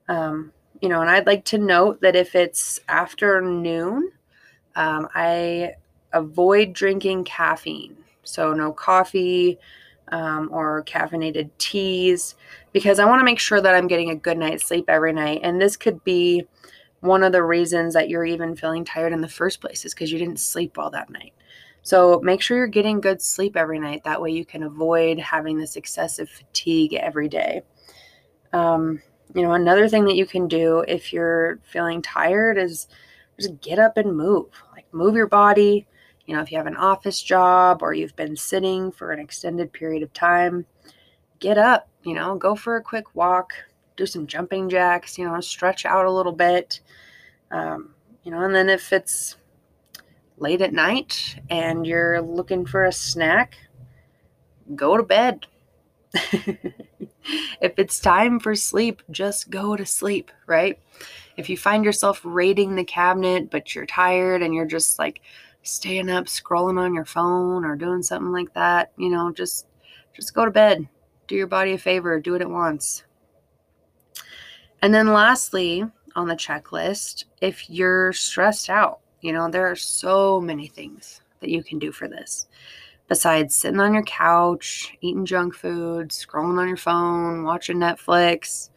Um, 0.08 0.52
you 0.80 0.88
know, 0.88 1.00
and 1.00 1.10
I'd 1.10 1.26
like 1.26 1.44
to 1.46 1.58
note 1.58 2.00
that 2.00 2.16
if 2.16 2.34
it's 2.34 2.80
afternoon, 2.88 4.12
um, 4.76 5.08
I 5.14 5.72
avoid 6.12 6.72
drinking 6.72 7.24
caffeine. 7.24 7.96
So, 8.22 8.52
no 8.52 8.72
coffee 8.72 9.58
um, 10.12 10.48
or 10.52 10.84
caffeinated 10.84 11.50
teas 11.58 12.34
because 12.72 12.98
I 12.98 13.04
want 13.04 13.20
to 13.20 13.24
make 13.24 13.38
sure 13.38 13.60
that 13.60 13.74
I'm 13.74 13.86
getting 13.86 14.10
a 14.10 14.16
good 14.16 14.38
night's 14.38 14.66
sleep 14.66 14.86
every 14.88 15.12
night. 15.12 15.40
And 15.42 15.60
this 15.60 15.76
could 15.76 16.02
be 16.04 16.44
one 17.00 17.22
of 17.22 17.32
the 17.32 17.42
reasons 17.42 17.94
that 17.94 18.08
you're 18.08 18.24
even 18.24 18.56
feeling 18.56 18.84
tired 18.84 19.12
in 19.12 19.20
the 19.20 19.28
first 19.28 19.60
place 19.60 19.84
is 19.84 19.94
because 19.94 20.10
you 20.10 20.18
didn't 20.18 20.40
sleep 20.40 20.76
well 20.76 20.90
that 20.90 21.10
night. 21.10 21.32
So, 21.82 22.20
make 22.20 22.42
sure 22.42 22.56
you're 22.56 22.66
getting 22.66 23.00
good 23.00 23.22
sleep 23.22 23.56
every 23.56 23.78
night. 23.78 24.02
That 24.04 24.20
way, 24.20 24.30
you 24.30 24.44
can 24.44 24.64
avoid 24.64 25.18
having 25.18 25.58
this 25.58 25.76
excessive 25.76 26.28
fatigue 26.28 26.92
every 26.94 27.28
day. 27.28 27.62
Um, 28.52 29.00
you 29.34 29.42
know, 29.42 29.52
another 29.52 29.88
thing 29.88 30.04
that 30.06 30.16
you 30.16 30.26
can 30.26 30.48
do 30.48 30.84
if 30.88 31.12
you're 31.12 31.60
feeling 31.62 32.02
tired 32.02 32.58
is 32.58 32.88
just 33.38 33.60
get 33.60 33.78
up 33.78 33.96
and 33.96 34.16
move. 34.16 34.46
Like 34.72 34.86
move 34.92 35.14
your 35.14 35.28
body. 35.28 35.86
You 36.28 36.36
know, 36.36 36.42
if 36.42 36.52
you 36.52 36.58
have 36.58 36.66
an 36.66 36.76
office 36.76 37.22
job 37.22 37.82
or 37.82 37.94
you've 37.94 38.14
been 38.14 38.36
sitting 38.36 38.92
for 38.92 39.12
an 39.12 39.18
extended 39.18 39.72
period 39.72 40.02
of 40.02 40.12
time, 40.12 40.66
get 41.38 41.56
up, 41.56 41.88
you 42.02 42.12
know, 42.12 42.36
go 42.36 42.54
for 42.54 42.76
a 42.76 42.82
quick 42.82 43.14
walk, 43.14 43.54
do 43.96 44.04
some 44.04 44.26
jumping 44.26 44.68
jacks, 44.68 45.16
you 45.16 45.24
know, 45.24 45.40
stretch 45.40 45.86
out 45.86 46.04
a 46.04 46.12
little 46.12 46.32
bit. 46.32 46.80
Um, 47.50 47.94
you 48.24 48.30
know, 48.30 48.42
and 48.42 48.54
then 48.54 48.68
if 48.68 48.92
it's 48.92 49.36
late 50.36 50.60
at 50.60 50.74
night 50.74 51.36
and 51.48 51.86
you're 51.86 52.20
looking 52.20 52.66
for 52.66 52.84
a 52.84 52.92
snack, 52.92 53.56
go 54.74 54.98
to 54.98 55.02
bed. 55.02 55.46
if 56.12 57.72
it's 57.78 58.00
time 58.00 58.38
for 58.38 58.54
sleep, 58.54 59.02
just 59.10 59.48
go 59.48 59.76
to 59.76 59.86
sleep, 59.86 60.30
right? 60.46 60.78
If 61.38 61.48
you 61.48 61.56
find 61.56 61.86
yourself 61.86 62.20
raiding 62.22 62.74
the 62.74 62.84
cabinet, 62.84 63.48
but 63.50 63.74
you're 63.74 63.86
tired 63.86 64.42
and 64.42 64.52
you're 64.54 64.66
just 64.66 64.98
like 64.98 65.22
staying 65.62 66.10
up, 66.10 66.26
scrolling 66.26 66.80
on 66.80 66.94
your 66.94 67.04
phone 67.04 67.64
or 67.64 67.76
doing 67.76 68.02
something 68.02 68.32
like 68.32 68.52
that, 68.54 68.92
you 68.96 69.10
know, 69.10 69.32
just 69.32 69.66
just 70.14 70.34
go 70.34 70.44
to 70.44 70.50
bed. 70.50 70.88
Do 71.26 71.34
your 71.34 71.46
body 71.46 71.72
a 71.72 71.78
favor, 71.78 72.18
do 72.18 72.34
it 72.34 72.42
at 72.42 72.50
once. 72.50 73.04
And 74.80 74.94
then 74.94 75.12
lastly, 75.12 75.84
on 76.16 76.28
the 76.28 76.34
checklist, 76.34 77.24
if 77.40 77.68
you're 77.68 78.12
stressed 78.12 78.70
out, 78.70 79.00
you 79.20 79.32
know, 79.32 79.50
there 79.50 79.70
are 79.70 79.76
so 79.76 80.40
many 80.40 80.68
things 80.68 81.20
that 81.40 81.50
you 81.50 81.62
can 81.62 81.78
do 81.78 81.92
for 81.92 82.08
this 82.08 82.48
besides 83.08 83.54
sitting 83.54 83.80
on 83.80 83.94
your 83.94 84.02
couch, 84.04 84.96
eating 85.00 85.24
junk 85.24 85.54
food, 85.54 86.10
scrolling 86.10 86.60
on 86.60 86.68
your 86.68 86.76
phone, 86.76 87.42
watching 87.42 87.78
Netflix. 87.78 88.68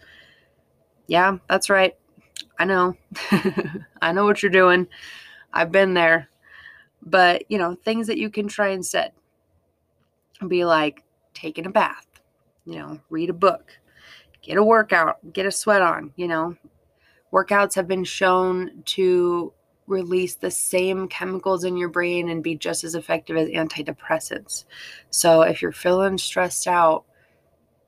Yeah, 1.08 1.38
that's 1.50 1.70
right. 1.70 1.96
I 2.58 2.66
know. 2.66 2.96
I 4.02 4.14
know 4.14 4.26
what 4.26 4.42
you're 4.42 4.52
doing. 4.52 4.88
I've 5.54 5.72
been 5.72 5.94
there. 5.94 6.30
But, 7.04 7.44
you 7.50 7.58
know, 7.58 7.76
things 7.76 8.08
that 8.08 8.18
you 8.18 8.30
can 8.30 8.48
try 8.48 8.70
instead 8.70 9.12
be 10.48 10.66
like 10.66 11.04
taking 11.34 11.66
a 11.66 11.72
bath, 11.72 12.08
you 12.66 12.76
know, 12.76 13.00
read 13.10 13.30
a 13.30 13.34
book, 13.34 13.78
get 14.42 14.58
a 14.58 14.64
workout, 14.64 15.18
get 15.34 15.46
a 15.46 15.52
sweat 15.52 15.82
on, 15.82 16.14
you 16.16 16.28
know. 16.28 16.56
Workouts 17.32 17.76
have 17.76 17.88
been 17.88 18.04
shown 18.04 18.84
to 18.86 19.54
release 19.88 20.36
the 20.36 20.52
same 20.52 21.08
chemicals 21.08 21.64
in 21.64 21.78
your 21.78 21.90
brain 21.90 22.30
and 22.30 22.44
be 22.44 22.56
just 22.56 22.84
as 22.84 22.96
effective 22.96 23.38
as 23.38 23.50
antidepressants. 23.50 24.66
So 25.10 25.42
if 25.42 25.62
you're 25.62 25.72
feeling 25.72 26.18
stressed 26.18 26.68
out, 26.68 27.06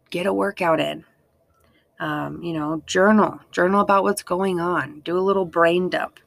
get 0.10 0.26
a 0.26 0.34
workout 0.34 0.80
in. 0.80 1.04
Um, 2.00 2.42
you 2.44 2.54
know, 2.54 2.84
journal, 2.86 3.40
journal 3.52 3.82
about 3.82 4.04
what's 4.04 4.24
going 4.24 4.60
on, 4.60 5.00
do 5.02 5.18
a 5.18 5.22
little 5.22 5.46
brain 5.46 5.90
dump, 5.90 6.20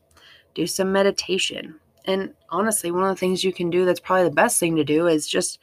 do 0.55 0.67
some 0.67 0.93
meditation. 0.93 1.79
And 2.07 2.35
honestly, 2.51 2.91
one 2.91 3.03
of 3.03 3.09
the 3.09 3.19
things 3.19 3.45
you 3.45 3.53
can 3.53 3.71
do 3.71 3.85
that's 3.85 4.01
probably 4.01 4.25
the 4.25 4.35
best 4.35 4.59
thing 4.59 4.77
to 4.77 4.85
do 4.85 5.07
is 5.07 5.27
just 5.27 5.59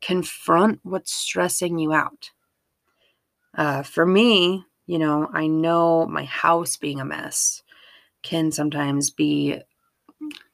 confront 0.00 0.80
what's 0.82 1.12
stressing 1.12 1.78
you 1.78 1.92
out. 1.92 2.30
Uh, 3.56 3.82
for 3.82 4.06
me, 4.06 4.64
you 4.86 4.98
know, 4.98 5.28
I 5.32 5.46
know 5.46 6.06
my 6.06 6.24
house 6.24 6.76
being 6.76 7.00
a 7.00 7.04
mess 7.04 7.62
can 8.22 8.52
sometimes 8.52 9.10
be 9.10 9.60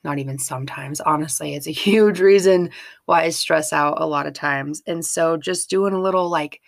not 0.04 0.18
even 0.18 0.38
sometimes 0.38 1.00
honestly 1.00 1.54
it's 1.54 1.66
a 1.66 1.71
huge 1.87 2.21
reason 2.21 2.71
why 3.06 3.25
i 3.25 3.28
stress 3.28 3.73
out 3.73 4.00
a 4.00 4.06
lot 4.06 4.26
of 4.26 4.33
times 4.33 4.83
and 4.87 5.04
so 5.04 5.37
just 5.37 5.68
doing 5.68 5.92
a 5.92 6.00
little 6.00 6.28
like 6.28 6.61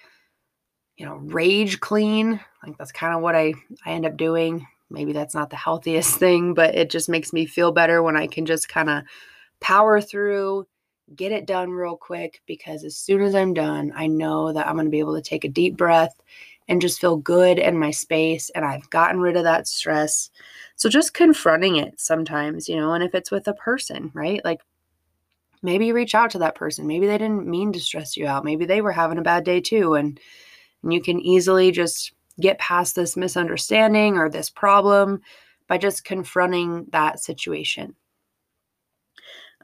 you 0.96 1.06
know 1.06 1.14
rage 1.16 1.78
clean 1.80 2.40
like 2.66 2.76
that's 2.76 2.92
kind 2.92 3.14
of 3.14 3.22
what 3.22 3.36
i 3.36 3.54
i 3.86 3.92
end 3.92 4.04
up 4.04 4.16
doing 4.16 4.66
maybe 4.90 5.12
that's 5.12 5.34
not 5.34 5.50
the 5.50 5.56
healthiest 5.56 6.16
thing 6.18 6.54
but 6.54 6.74
it 6.74 6.90
just 6.90 7.08
makes 7.08 7.32
me 7.32 7.46
feel 7.46 7.72
better 7.72 8.02
when 8.02 8.16
i 8.16 8.26
can 8.26 8.46
just 8.46 8.68
kind 8.68 8.90
of 8.90 9.02
power 9.60 10.00
through 10.00 10.66
get 11.16 11.32
it 11.32 11.46
done 11.46 11.70
real 11.70 11.96
quick 11.96 12.42
because 12.46 12.84
as 12.84 12.96
soon 12.96 13.22
as 13.22 13.34
i'm 13.34 13.54
done 13.54 13.92
i 13.96 14.06
know 14.06 14.52
that 14.52 14.66
i'm 14.66 14.74
going 14.74 14.84
to 14.84 14.90
be 14.90 14.98
able 14.98 15.14
to 15.14 15.22
take 15.22 15.44
a 15.44 15.48
deep 15.48 15.76
breath 15.76 16.20
and 16.68 16.82
just 16.82 17.00
feel 17.00 17.16
good 17.16 17.58
in 17.58 17.78
my 17.78 17.90
space 17.90 18.50
and 18.50 18.64
i've 18.64 18.88
gotten 18.90 19.20
rid 19.20 19.36
of 19.36 19.44
that 19.44 19.66
stress 19.66 20.30
so 20.78 20.88
just 20.88 21.12
confronting 21.12 21.76
it 21.76 21.98
sometimes, 21.98 22.68
you 22.68 22.76
know, 22.76 22.92
and 22.92 23.02
if 23.02 23.12
it's 23.12 23.32
with 23.32 23.48
a 23.48 23.52
person, 23.52 24.12
right? 24.14 24.40
Like 24.44 24.60
maybe 25.60 25.90
reach 25.90 26.14
out 26.14 26.30
to 26.30 26.38
that 26.38 26.54
person. 26.54 26.86
Maybe 26.86 27.08
they 27.08 27.18
didn't 27.18 27.48
mean 27.48 27.72
to 27.72 27.80
stress 27.80 28.16
you 28.16 28.28
out. 28.28 28.44
Maybe 28.44 28.64
they 28.64 28.80
were 28.80 28.92
having 28.92 29.18
a 29.18 29.22
bad 29.22 29.42
day 29.42 29.60
too. 29.60 29.94
And, 29.94 30.20
and 30.84 30.92
you 30.92 31.02
can 31.02 31.18
easily 31.18 31.72
just 31.72 32.12
get 32.40 32.58
past 32.58 32.94
this 32.94 33.16
misunderstanding 33.16 34.16
or 34.16 34.28
this 34.28 34.50
problem 34.50 35.20
by 35.66 35.78
just 35.78 36.04
confronting 36.04 36.86
that 36.90 37.20
situation. 37.20 37.94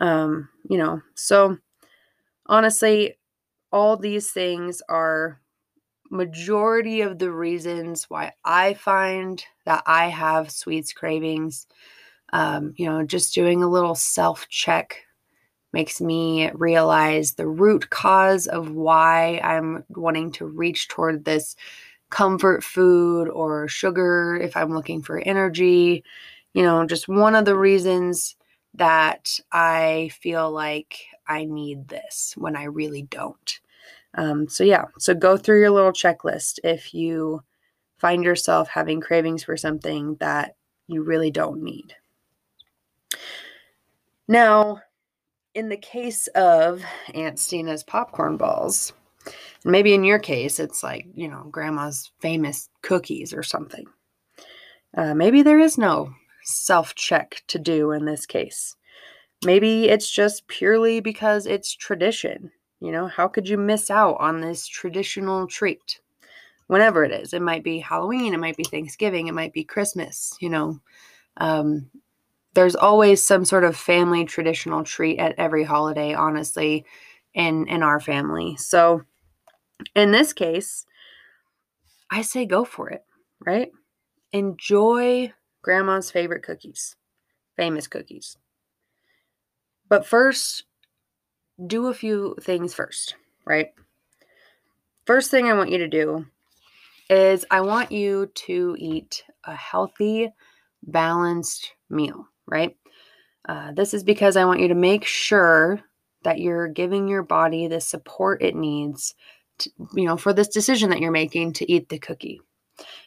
Um, 0.01 0.49
you 0.69 0.77
know, 0.77 1.01
so 1.15 1.59
honestly, 2.47 3.15
all 3.73 3.97
these 3.97 4.31
things 4.33 4.83
are 4.89 5.41
majority 6.11 7.01
of 7.01 7.19
the 7.19 7.31
reasons 7.31 8.05
why 8.09 8.33
I 8.45 8.75
find 8.75 9.43
that 9.65 9.83
I 9.87 10.09
have 10.09 10.51
sweets 10.51 10.93
cravings. 10.93 11.67
Um, 12.33 12.75
you 12.77 12.87
know, 12.87 13.05
just 13.05 13.35
doing 13.35 13.63
a 13.63 13.69
little 13.69 13.95
self 13.95 14.49
check 14.49 15.05
makes 15.73 16.01
me 16.01 16.51
realize 16.53 17.33
the 17.33 17.49
root 17.49 17.91
cause 17.91 18.47
of 18.47 18.71
why 18.71 19.41
I'm 19.43 19.85
wanting 19.89 20.31
to 20.33 20.47
reach 20.47 20.89
toward 20.89 21.25
this 21.25 21.57
comfort 22.15 22.63
food 22.63 23.29
or 23.29 23.67
sugar 23.67 24.39
if 24.41 24.57
I'm 24.57 24.73
looking 24.73 25.03
for 25.03 25.19
energy. 25.19 26.05
You 26.53 26.63
know, 26.63 26.87
just 26.87 27.09
one 27.09 27.35
of 27.35 27.45
the 27.45 27.57
reasons 27.57 28.37
that 28.75 29.41
I 29.51 30.13
feel 30.21 30.53
like 30.53 30.97
I 31.27 31.45
need 31.45 31.89
this 31.89 32.35
when 32.37 32.55
I 32.55 32.65
really 32.65 33.03
don't. 33.03 33.59
Um, 34.15 34.49
so, 34.49 34.63
yeah, 34.63 34.85
so 34.97 35.13
go 35.13 35.37
through 35.37 35.59
your 35.59 35.73
little 35.73 35.91
checklist 35.91 36.61
if 36.63 36.95
you 36.95 37.43
find 37.99 38.23
yourself 38.23 38.69
having 38.69 39.01
cravings 39.01 39.43
for 39.43 39.57
something 39.57 40.15
that 40.21 40.55
you 40.87 41.03
really 41.03 41.33
don't 41.33 41.65
need. 41.65 41.97
Now, 44.29 44.79
in 45.55 45.69
the 45.69 45.77
case 45.77 46.29
of 46.29 46.81
Aunt 47.13 47.41
Stina's 47.41 47.83
popcorn 47.83 48.37
balls, 48.37 48.93
maybe 49.65 49.95
in 49.95 50.05
your 50.05 50.19
case, 50.19 50.61
it's 50.61 50.83
like, 50.83 51.07
you 51.15 51.29
know, 51.29 51.47
grandma's 51.51 52.11
famous 52.21 52.69
cookies 52.83 53.33
or 53.33 53.43
something. 53.43 53.87
Uh, 54.97 55.15
maybe 55.15 55.43
there 55.43 55.59
is 55.59 55.79
no 55.79 56.13
self 56.45 56.95
check 56.95 57.43
to 57.49 57.59
do 57.59 57.91
in 57.93 58.05
this 58.05 58.27
case. 58.27 58.77
Maybe 59.45 59.89
it's 59.89 60.11
just 60.11 60.47
purely 60.47 61.01
because 61.01 61.47
it's 61.47 61.75
tradition. 61.75 62.51
You 62.81 62.93
know, 62.93 63.07
how 63.07 63.29
could 63.29 63.49
you 63.49 63.57
miss 63.57 63.91
out 63.91 64.17
on 64.21 64.41
this 64.41 64.67
traditional 64.67 65.47
treat? 65.47 66.01
Whenever 66.67 67.05
it 67.05 67.13
is, 67.13 67.35
it 67.35 67.43
might 67.43 67.63
be 67.63 67.79
Halloween, 67.79 68.33
it 68.33 68.41
might 68.41 68.57
be 68.57 68.65
Thanksgiving, 68.65 69.27
it 69.27 69.35
might 69.35 69.53
be 69.53 69.65
Christmas, 69.65 70.35
you 70.41 70.49
know. 70.49 70.81
Um, 71.37 71.91
there's 72.55 72.77
always 72.77 73.23
some 73.27 73.45
sort 73.45 73.65
of 73.65 73.77
family 73.77 74.25
traditional 74.25 74.83
treat 74.85 75.19
at 75.19 75.35
every 75.39 75.65
holiday, 75.65 76.15
honestly, 76.15 76.85
in 77.35 77.67
in 77.69 77.83
our 77.83 78.01
family. 78.01 78.57
So 78.57 79.03
in 79.95 80.11
this 80.11 80.33
case, 80.33 80.87
I 82.11 82.23
say 82.23 82.47
go 82.47 82.65
for 82.65 82.91
it, 82.91 83.05
right? 83.45 83.71
Enjoy 84.33 85.33
grandma's 85.63 86.11
favorite 86.11 86.43
cookies, 86.43 86.97
famous 87.57 87.87
cookies. 87.87 88.37
But 89.89 90.07
first, 90.07 90.65
do 91.65 91.87
a 91.87 91.95
few 91.95 92.37
things 92.41 92.75
first, 92.75 93.17
right? 93.45 93.69
First 95.07 95.31
thing 95.31 95.47
I 95.47 95.55
want 95.55 95.71
you 95.71 95.79
to 95.79 95.89
do 95.89 96.27
is 97.11 97.45
I 97.51 97.61
want 97.61 97.93
you 97.93 98.31
to 98.35 98.77
eat 98.79 99.25
a 99.45 99.55
healthy, 99.55 100.31
balanced 100.83 101.73
meal, 101.91 102.27
right? 102.47 102.77
Uh, 103.47 103.73
this 103.73 103.93
is 103.93 104.03
because 104.03 104.37
I 104.37 104.47
want 104.47 104.61
you 104.61 104.69
to 104.69 104.75
make 104.75 105.05
sure 105.05 105.81
that 106.23 106.39
you're 106.39 106.69
giving 106.69 107.07
your 107.07 107.23
body 107.23 107.69
the 107.69 107.81
support 107.81 108.43
it 108.43 108.57
needs, 108.57 109.15
to, 109.59 109.71
you 109.95 110.05
know, 110.05 110.17
for 110.17 110.33
this 110.33 110.49
decision 110.49 110.91
that 110.91 111.01
you're 111.01 111.11
making 111.11 111.53
to 111.55 111.71
eat 111.71 111.89
the 111.89 111.99
cookie. 111.99 112.41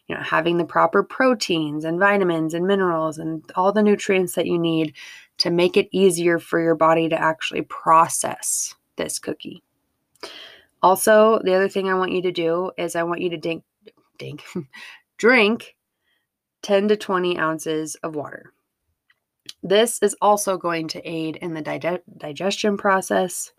You 0.08 0.16
know, 0.16 0.22
having 0.22 0.58
the 0.58 0.66
proper 0.66 1.04
proteins 1.04 1.84
and 1.84 2.00
vitamins 2.00 2.54
and 2.54 2.66
minerals 2.66 3.18
and 3.18 3.44
all 3.56 3.74
the 3.74 3.84
nutrients 3.84 4.36
that 4.36 4.48
you 4.48 4.58
need 4.58 4.94
to 5.40 5.50
make 5.50 5.76
it 5.76 5.90
easier 5.92 6.40
for 6.40 6.62
your 6.62 6.76
body 6.76 7.10
to 7.10 7.22
actually 7.22 7.64
process 7.64 8.74
this 8.96 9.20
cookie. 9.20 9.62
Also, 10.82 11.40
the 11.44 11.54
other 11.54 11.68
thing 11.68 11.90
I 11.90 11.96
want 11.96 12.12
you 12.12 12.22
to 12.22 12.32
do 12.32 12.72
is 12.78 12.96
I 12.96 13.04
want 13.04 13.22
you 13.22 13.30
to 13.32 13.38
dink, 13.38 13.64
dink, 14.18 14.44
drink 15.18 15.76
10 16.62 16.90
to 16.90 16.96
20 16.96 17.38
ounces 17.38 17.96
of 17.96 18.16
water. 18.16 18.54
This 19.64 20.00
is 20.02 20.16
also 20.22 20.58
going 20.58 20.88
to 20.90 21.08
aid 21.08 21.38
in 21.38 21.54
the 21.54 21.62
dig- 21.62 22.04
digestion 22.18 22.78
process. 22.78 23.52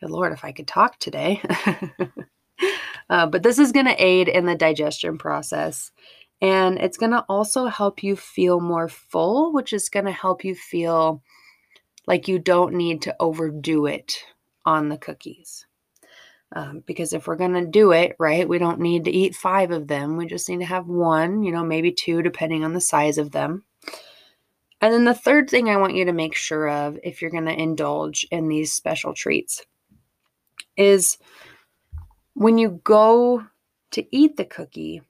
Good 0.00 0.10
Lord, 0.10 0.32
if 0.32 0.44
I 0.44 0.52
could 0.52 0.66
talk 0.66 0.98
today. 0.98 1.40
uh, 3.10 3.26
but 3.26 3.42
this 3.42 3.58
is 3.58 3.72
going 3.72 3.86
to 3.86 4.02
aid 4.02 4.28
in 4.28 4.44
the 4.44 4.54
digestion 4.54 5.16
process. 5.16 5.90
And 6.42 6.78
it's 6.78 6.98
going 6.98 7.12
to 7.12 7.24
also 7.28 7.66
help 7.66 8.02
you 8.02 8.14
feel 8.14 8.60
more 8.60 8.88
full, 8.88 9.52
which 9.54 9.72
is 9.72 9.88
going 9.88 10.04
to 10.04 10.12
help 10.12 10.44
you 10.44 10.54
feel 10.54 11.22
like 12.06 12.28
you 12.28 12.38
don't 12.38 12.74
need 12.74 13.02
to 13.02 13.16
overdo 13.18 13.86
it 13.86 14.18
on 14.66 14.90
the 14.90 14.98
cookies. 14.98 15.66
Um, 16.54 16.82
because 16.86 17.12
if 17.12 17.26
we're 17.26 17.36
going 17.36 17.54
to 17.54 17.66
do 17.66 17.92
it, 17.92 18.16
right, 18.18 18.48
we 18.48 18.58
don't 18.58 18.80
need 18.80 19.04
to 19.04 19.10
eat 19.10 19.34
five 19.34 19.70
of 19.70 19.88
them. 19.88 20.16
We 20.16 20.26
just 20.26 20.48
need 20.48 20.60
to 20.60 20.66
have 20.66 20.86
one, 20.86 21.42
you 21.42 21.52
know, 21.52 21.64
maybe 21.64 21.90
two, 21.90 22.22
depending 22.22 22.64
on 22.64 22.74
the 22.74 22.80
size 22.80 23.18
of 23.18 23.32
them. 23.32 23.64
And 24.80 24.92
then 24.92 25.04
the 25.04 25.14
third 25.14 25.48
thing 25.48 25.68
I 25.68 25.78
want 25.78 25.96
you 25.96 26.04
to 26.04 26.12
make 26.12 26.34
sure 26.34 26.68
of 26.68 26.98
if 27.02 27.20
you're 27.22 27.30
going 27.30 27.46
to 27.46 27.60
indulge 27.60 28.26
in 28.30 28.48
these 28.48 28.74
special 28.74 29.14
treats 29.14 29.64
is 30.76 31.18
when 32.34 32.58
you 32.58 32.80
go 32.84 33.42
to 33.92 34.16
eat 34.16 34.36
the 34.36 34.44
cookie, 34.44 35.02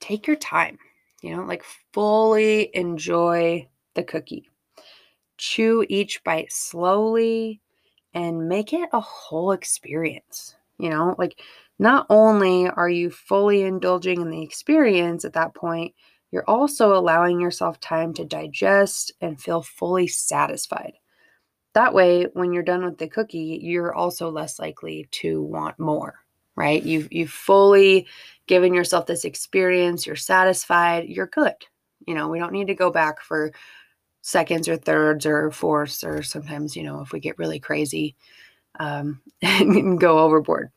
take 0.00 0.26
your 0.26 0.36
time, 0.36 0.78
you 1.22 1.34
know, 1.34 1.44
like 1.44 1.64
fully 1.92 2.70
enjoy 2.74 3.68
the 3.94 4.04
cookie. 4.04 4.48
Chew 5.38 5.84
each 5.88 6.22
bite 6.24 6.52
slowly 6.52 7.60
and 8.14 8.48
make 8.48 8.72
it 8.72 8.88
a 8.92 9.00
whole 9.00 9.52
experience, 9.52 10.56
you 10.78 10.88
know, 10.88 11.14
like 11.18 11.40
not 11.78 12.06
only 12.08 12.68
are 12.68 12.88
you 12.88 13.10
fully 13.10 13.62
indulging 13.62 14.20
in 14.20 14.30
the 14.30 14.42
experience 14.42 15.24
at 15.24 15.34
that 15.34 15.54
point, 15.54 15.94
you're 16.30 16.48
also 16.48 16.94
allowing 16.94 17.40
yourself 17.40 17.80
time 17.80 18.14
to 18.14 18.24
digest 18.24 19.12
and 19.20 19.40
feel 19.40 19.62
fully 19.62 20.06
satisfied. 20.06 20.94
That 21.76 21.92
way, 21.92 22.24
when 22.32 22.54
you're 22.54 22.62
done 22.62 22.86
with 22.86 22.96
the 22.96 23.06
cookie, 23.06 23.60
you're 23.62 23.94
also 23.94 24.30
less 24.30 24.58
likely 24.58 25.08
to 25.10 25.42
want 25.42 25.78
more, 25.78 26.14
right? 26.56 26.82
You've 26.82 27.12
you've 27.12 27.30
fully 27.30 28.06
given 28.46 28.72
yourself 28.72 29.04
this 29.04 29.26
experience, 29.26 30.06
you're 30.06 30.16
satisfied, 30.16 31.06
you're 31.06 31.26
good. 31.26 31.52
You 32.06 32.14
know, 32.14 32.28
we 32.28 32.38
don't 32.38 32.54
need 32.54 32.68
to 32.68 32.74
go 32.74 32.90
back 32.90 33.20
for 33.20 33.52
seconds 34.22 34.68
or 34.68 34.78
thirds 34.78 35.26
or 35.26 35.50
fourths, 35.50 36.02
or 36.02 36.22
sometimes, 36.22 36.76
you 36.76 36.82
know, 36.82 37.02
if 37.02 37.12
we 37.12 37.20
get 37.20 37.36
really 37.36 37.60
crazy 37.60 38.16
um, 38.80 39.20
and 39.42 40.00
go 40.00 40.20
overboard. 40.20 40.70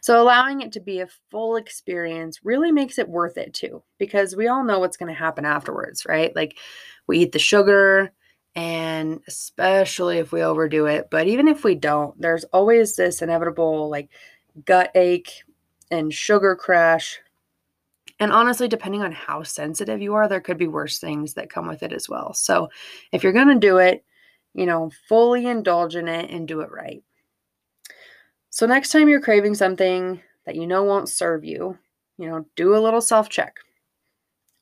So, 0.00 0.20
allowing 0.20 0.60
it 0.60 0.72
to 0.72 0.80
be 0.80 0.98
a 0.98 1.08
full 1.30 1.54
experience 1.54 2.40
really 2.42 2.72
makes 2.72 2.98
it 2.98 3.08
worth 3.08 3.38
it 3.38 3.54
too, 3.54 3.84
because 3.98 4.34
we 4.34 4.48
all 4.48 4.64
know 4.64 4.80
what's 4.80 4.96
going 4.96 5.14
to 5.14 5.16
happen 5.16 5.44
afterwards, 5.44 6.04
right? 6.04 6.34
Like, 6.34 6.58
we 7.06 7.20
eat 7.20 7.30
the 7.30 7.38
sugar, 7.38 8.12
and 8.54 9.20
especially 9.28 10.18
if 10.18 10.32
we 10.32 10.42
overdo 10.42 10.86
it, 10.86 11.08
but 11.10 11.26
even 11.26 11.48
if 11.48 11.64
we 11.64 11.74
don't, 11.74 12.20
there's 12.20 12.44
always 12.44 12.96
this 12.96 13.22
inevitable 13.22 13.88
like 13.88 14.10
gut 14.64 14.90
ache 14.94 15.42
and 15.90 16.12
sugar 16.12 16.56
crash. 16.56 17.20
And 18.20 18.32
honestly, 18.32 18.66
depending 18.66 19.02
on 19.02 19.12
how 19.12 19.44
sensitive 19.44 20.02
you 20.02 20.14
are, 20.14 20.28
there 20.28 20.40
could 20.40 20.58
be 20.58 20.66
worse 20.66 20.98
things 20.98 21.34
that 21.34 21.50
come 21.50 21.68
with 21.68 21.82
it 21.84 21.92
as 21.92 22.08
well. 22.08 22.34
So, 22.34 22.68
if 23.12 23.22
you're 23.22 23.32
going 23.32 23.48
to 23.48 23.54
do 23.54 23.78
it, 23.78 24.04
you 24.54 24.66
know, 24.66 24.90
fully 25.08 25.46
indulge 25.46 25.94
in 25.94 26.08
it 26.08 26.30
and 26.30 26.48
do 26.48 26.60
it 26.60 26.70
right. 26.72 27.02
So, 28.50 28.66
next 28.66 28.90
time 28.90 29.08
you're 29.08 29.20
craving 29.20 29.54
something 29.54 30.20
that 30.46 30.56
you 30.56 30.66
know 30.66 30.82
won't 30.82 31.08
serve 31.08 31.44
you, 31.44 31.78
you 32.16 32.28
know, 32.28 32.44
do 32.56 32.74
a 32.74 32.80
little 32.80 33.00
self 33.00 33.28
check. 33.28 33.54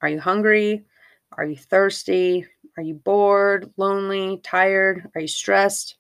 Are 0.03 0.09
you 0.09 0.21
hungry? 0.21 0.85
Are 1.33 1.45
you 1.45 1.57
thirsty? 1.57 2.47
Are 2.77 2.83
you 2.83 2.95
bored, 2.95 3.73
lonely, 3.77 4.41
tired? 4.43 5.11
Are 5.15 5.21
you 5.21 5.29
stressed? 5.29 5.97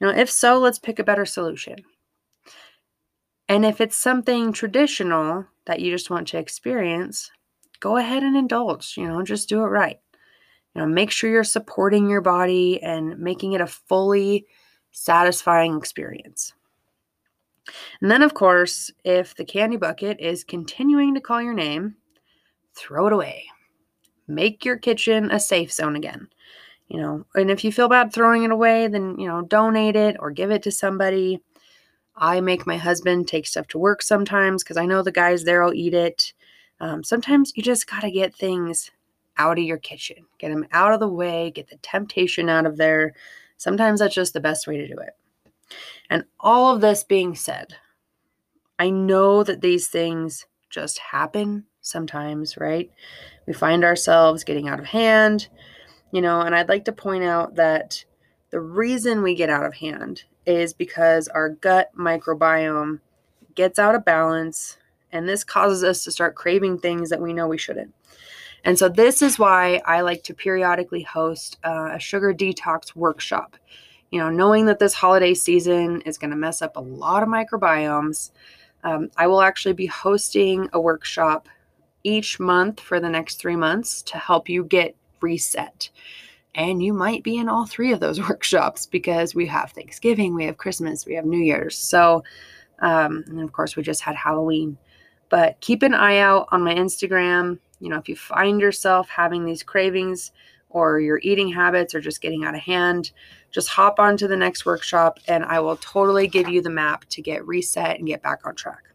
You 0.00 0.06
know, 0.06 0.14
if 0.14 0.30
so, 0.30 0.58
let's 0.58 0.78
pick 0.78 0.98
a 0.98 1.04
better 1.04 1.26
solution. 1.26 1.76
And 3.48 3.64
if 3.64 3.80
it's 3.80 3.96
something 3.96 4.52
traditional 4.52 5.44
that 5.66 5.80
you 5.80 5.90
just 5.90 6.08
want 6.08 6.28
to 6.28 6.38
experience, 6.38 7.30
go 7.80 7.96
ahead 7.96 8.22
and 8.22 8.36
indulge, 8.36 8.96
you 8.96 9.06
know, 9.06 9.22
just 9.22 9.48
do 9.48 9.62
it 9.62 9.66
right. 9.66 9.98
You 10.74 10.80
know, 10.82 10.86
make 10.86 11.10
sure 11.10 11.28
you're 11.28 11.44
supporting 11.44 12.08
your 12.08 12.20
body 12.20 12.80
and 12.82 13.18
making 13.18 13.52
it 13.52 13.60
a 13.60 13.66
fully 13.66 14.46
satisfying 14.92 15.76
experience. 15.76 16.54
And 18.00 18.10
then, 18.10 18.22
of 18.22 18.34
course, 18.34 18.90
if 19.04 19.34
the 19.34 19.44
candy 19.44 19.76
bucket 19.76 20.20
is 20.20 20.44
continuing 20.44 21.14
to 21.14 21.20
call 21.20 21.42
your 21.42 21.54
name, 21.54 21.96
throw 22.74 23.06
it 23.08 23.12
away. 23.12 23.44
Make 24.30 24.64
your 24.64 24.76
kitchen 24.76 25.30
a 25.30 25.40
safe 25.40 25.72
zone 25.72 25.96
again. 25.96 26.28
You 26.88 27.00
know, 27.00 27.26
and 27.34 27.50
if 27.50 27.62
you 27.64 27.72
feel 27.72 27.88
bad 27.88 28.12
throwing 28.12 28.42
it 28.42 28.50
away, 28.50 28.88
then, 28.88 29.18
you 29.18 29.28
know, 29.28 29.42
donate 29.42 29.96
it 29.96 30.16
or 30.18 30.30
give 30.30 30.50
it 30.50 30.62
to 30.64 30.72
somebody. 30.72 31.40
I 32.16 32.40
make 32.40 32.66
my 32.66 32.76
husband 32.76 33.28
take 33.28 33.46
stuff 33.46 33.68
to 33.68 33.78
work 33.78 34.02
sometimes 34.02 34.62
because 34.62 34.76
I 34.76 34.86
know 34.86 35.02
the 35.02 35.12
guys 35.12 35.44
there 35.44 35.62
will 35.62 35.74
eat 35.74 35.94
it. 35.94 36.32
Um, 36.80 37.04
sometimes 37.04 37.52
you 37.54 37.62
just 37.62 37.88
got 37.88 38.00
to 38.00 38.10
get 38.10 38.34
things 38.34 38.90
out 39.36 39.58
of 39.58 39.64
your 39.64 39.78
kitchen, 39.78 40.26
get 40.38 40.50
them 40.50 40.66
out 40.72 40.92
of 40.92 41.00
the 41.00 41.08
way, 41.08 41.50
get 41.50 41.68
the 41.68 41.76
temptation 41.76 42.48
out 42.48 42.66
of 42.66 42.76
there. 42.76 43.14
Sometimes 43.56 44.00
that's 44.00 44.14
just 44.14 44.32
the 44.32 44.40
best 44.40 44.66
way 44.66 44.76
to 44.76 44.88
do 44.88 44.98
it. 44.98 45.14
And 46.10 46.24
all 46.40 46.74
of 46.74 46.80
this 46.80 47.04
being 47.04 47.34
said, 47.34 47.74
I 48.78 48.90
know 48.90 49.44
that 49.44 49.60
these 49.60 49.88
things 49.88 50.46
just 50.70 50.98
happen 50.98 51.64
sometimes, 51.80 52.56
right? 52.56 52.90
We 53.50 53.54
find 53.54 53.82
ourselves 53.82 54.44
getting 54.44 54.68
out 54.68 54.78
of 54.78 54.86
hand, 54.86 55.48
you 56.12 56.22
know, 56.22 56.40
and 56.40 56.54
I'd 56.54 56.68
like 56.68 56.84
to 56.84 56.92
point 56.92 57.24
out 57.24 57.56
that 57.56 58.04
the 58.50 58.60
reason 58.60 59.24
we 59.24 59.34
get 59.34 59.50
out 59.50 59.66
of 59.66 59.74
hand 59.74 60.22
is 60.46 60.72
because 60.72 61.26
our 61.26 61.48
gut 61.48 61.90
microbiome 61.98 63.00
gets 63.56 63.80
out 63.80 63.96
of 63.96 64.04
balance, 64.04 64.78
and 65.10 65.28
this 65.28 65.42
causes 65.42 65.82
us 65.82 66.04
to 66.04 66.12
start 66.12 66.36
craving 66.36 66.78
things 66.78 67.10
that 67.10 67.20
we 67.20 67.32
know 67.32 67.48
we 67.48 67.58
shouldn't. 67.58 67.92
And 68.62 68.78
so, 68.78 68.88
this 68.88 69.20
is 69.20 69.36
why 69.36 69.82
I 69.84 70.02
like 70.02 70.22
to 70.22 70.32
periodically 70.32 71.02
host 71.02 71.58
uh, 71.64 71.88
a 71.94 71.98
sugar 71.98 72.32
detox 72.32 72.94
workshop 72.94 73.56
you 74.12 74.18
know, 74.18 74.30
knowing 74.30 74.66
that 74.66 74.78
this 74.78 74.94
holiday 74.94 75.34
season 75.34 76.02
is 76.02 76.18
going 76.18 76.30
to 76.30 76.36
mess 76.36 76.62
up 76.62 76.76
a 76.76 76.80
lot 76.80 77.22
of 77.22 77.28
microbiomes, 77.28 78.32
um, 78.82 79.10
I 79.16 79.26
will 79.26 79.42
actually 79.42 79.74
be 79.74 79.86
hosting 79.86 80.68
a 80.72 80.80
workshop 80.80 81.48
each 82.02 82.40
month 82.40 82.80
for 82.80 83.00
the 83.00 83.08
next 83.08 83.36
three 83.36 83.56
months 83.56 84.02
to 84.02 84.18
help 84.18 84.48
you 84.48 84.64
get 84.64 84.96
reset. 85.20 85.90
And 86.54 86.82
you 86.82 86.92
might 86.92 87.22
be 87.22 87.38
in 87.38 87.48
all 87.48 87.66
three 87.66 87.92
of 87.92 88.00
those 88.00 88.20
workshops 88.28 88.86
because 88.86 89.34
we 89.34 89.46
have 89.46 89.72
Thanksgiving, 89.72 90.34
we 90.34 90.44
have 90.46 90.58
Christmas, 90.58 91.06
we 91.06 91.14
have 91.14 91.24
New 91.24 91.38
Year's. 91.38 91.76
So, 91.76 92.24
um, 92.80 93.24
and 93.28 93.40
of 93.40 93.52
course, 93.52 93.76
we 93.76 93.82
just 93.82 94.02
had 94.02 94.16
Halloween. 94.16 94.78
But 95.28 95.60
keep 95.60 95.82
an 95.82 95.94
eye 95.94 96.18
out 96.18 96.48
on 96.50 96.62
my 96.62 96.74
Instagram. 96.74 97.58
You 97.78 97.88
know, 97.88 97.98
if 97.98 98.08
you 98.08 98.16
find 98.16 98.60
yourself 98.60 99.08
having 99.08 99.44
these 99.44 99.62
cravings 99.62 100.32
or 100.70 101.00
your 101.00 101.20
eating 101.22 101.52
habits 101.52 101.94
are 101.94 102.00
just 102.00 102.20
getting 102.20 102.44
out 102.44 102.54
of 102.54 102.60
hand, 102.60 103.12
just 103.50 103.68
hop 103.68 103.98
on 103.98 104.16
to 104.16 104.28
the 104.28 104.36
next 104.36 104.66
workshop 104.66 105.18
and 105.28 105.44
I 105.44 105.60
will 105.60 105.76
totally 105.76 106.26
give 106.26 106.48
you 106.48 106.62
the 106.62 106.70
map 106.70 107.04
to 107.10 107.22
get 107.22 107.46
reset 107.46 107.98
and 107.98 108.06
get 108.06 108.22
back 108.22 108.46
on 108.46 108.54
track. 108.54 108.89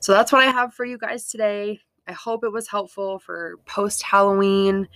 So 0.00 0.12
that's 0.12 0.32
what 0.32 0.42
I 0.42 0.50
have 0.50 0.74
for 0.74 0.84
you 0.84 0.98
guys 0.98 1.28
today. 1.28 1.80
I 2.06 2.12
hope 2.12 2.44
it 2.44 2.52
was 2.52 2.68
helpful 2.68 3.18
for 3.18 3.56
post 3.66 4.02
Halloween 4.02 4.88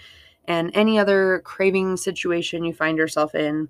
and 0.46 0.70
any 0.74 0.98
other 0.98 1.40
craving 1.44 1.96
situation 1.96 2.64
you 2.64 2.72
find 2.72 2.98
yourself 2.98 3.34
in. 3.34 3.68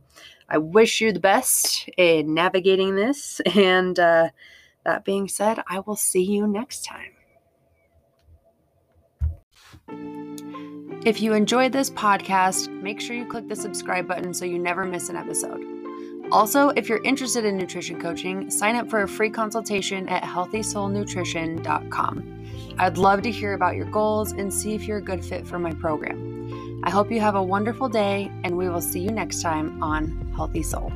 I 0.48 0.58
wish 0.58 1.00
you 1.00 1.12
the 1.12 1.20
best 1.20 1.88
in 1.96 2.34
navigating 2.34 2.94
this. 2.94 3.40
And 3.54 3.98
uh, 3.98 4.28
that 4.84 5.04
being 5.04 5.28
said, 5.28 5.62
I 5.68 5.80
will 5.80 5.96
see 5.96 6.22
you 6.22 6.46
next 6.46 6.84
time. 6.84 7.12
If 11.04 11.20
you 11.20 11.32
enjoyed 11.32 11.72
this 11.72 11.90
podcast, 11.90 12.70
make 12.82 13.00
sure 13.00 13.16
you 13.16 13.26
click 13.26 13.48
the 13.48 13.56
subscribe 13.56 14.06
button 14.06 14.32
so 14.32 14.44
you 14.44 14.58
never 14.58 14.84
miss 14.84 15.08
an 15.08 15.16
episode. 15.16 15.71
Also, 16.32 16.70
if 16.70 16.88
you're 16.88 17.04
interested 17.04 17.44
in 17.44 17.58
nutrition 17.58 18.00
coaching, 18.00 18.50
sign 18.50 18.74
up 18.74 18.88
for 18.88 19.02
a 19.02 19.08
free 19.08 19.28
consultation 19.28 20.08
at 20.08 20.22
healthysoulnutrition.com. 20.22 22.74
I'd 22.78 22.96
love 22.96 23.20
to 23.22 23.30
hear 23.30 23.52
about 23.52 23.76
your 23.76 23.90
goals 23.90 24.32
and 24.32 24.50
see 24.52 24.74
if 24.74 24.84
you're 24.84 24.96
a 24.96 25.02
good 25.02 25.22
fit 25.22 25.46
for 25.46 25.58
my 25.58 25.74
program. 25.74 26.80
I 26.84 26.90
hope 26.90 27.12
you 27.12 27.20
have 27.20 27.34
a 27.34 27.42
wonderful 27.42 27.90
day, 27.90 28.32
and 28.44 28.56
we 28.56 28.70
will 28.70 28.80
see 28.80 29.00
you 29.00 29.10
next 29.10 29.42
time 29.42 29.82
on 29.82 30.32
Healthy 30.34 30.62
Soul. 30.62 30.90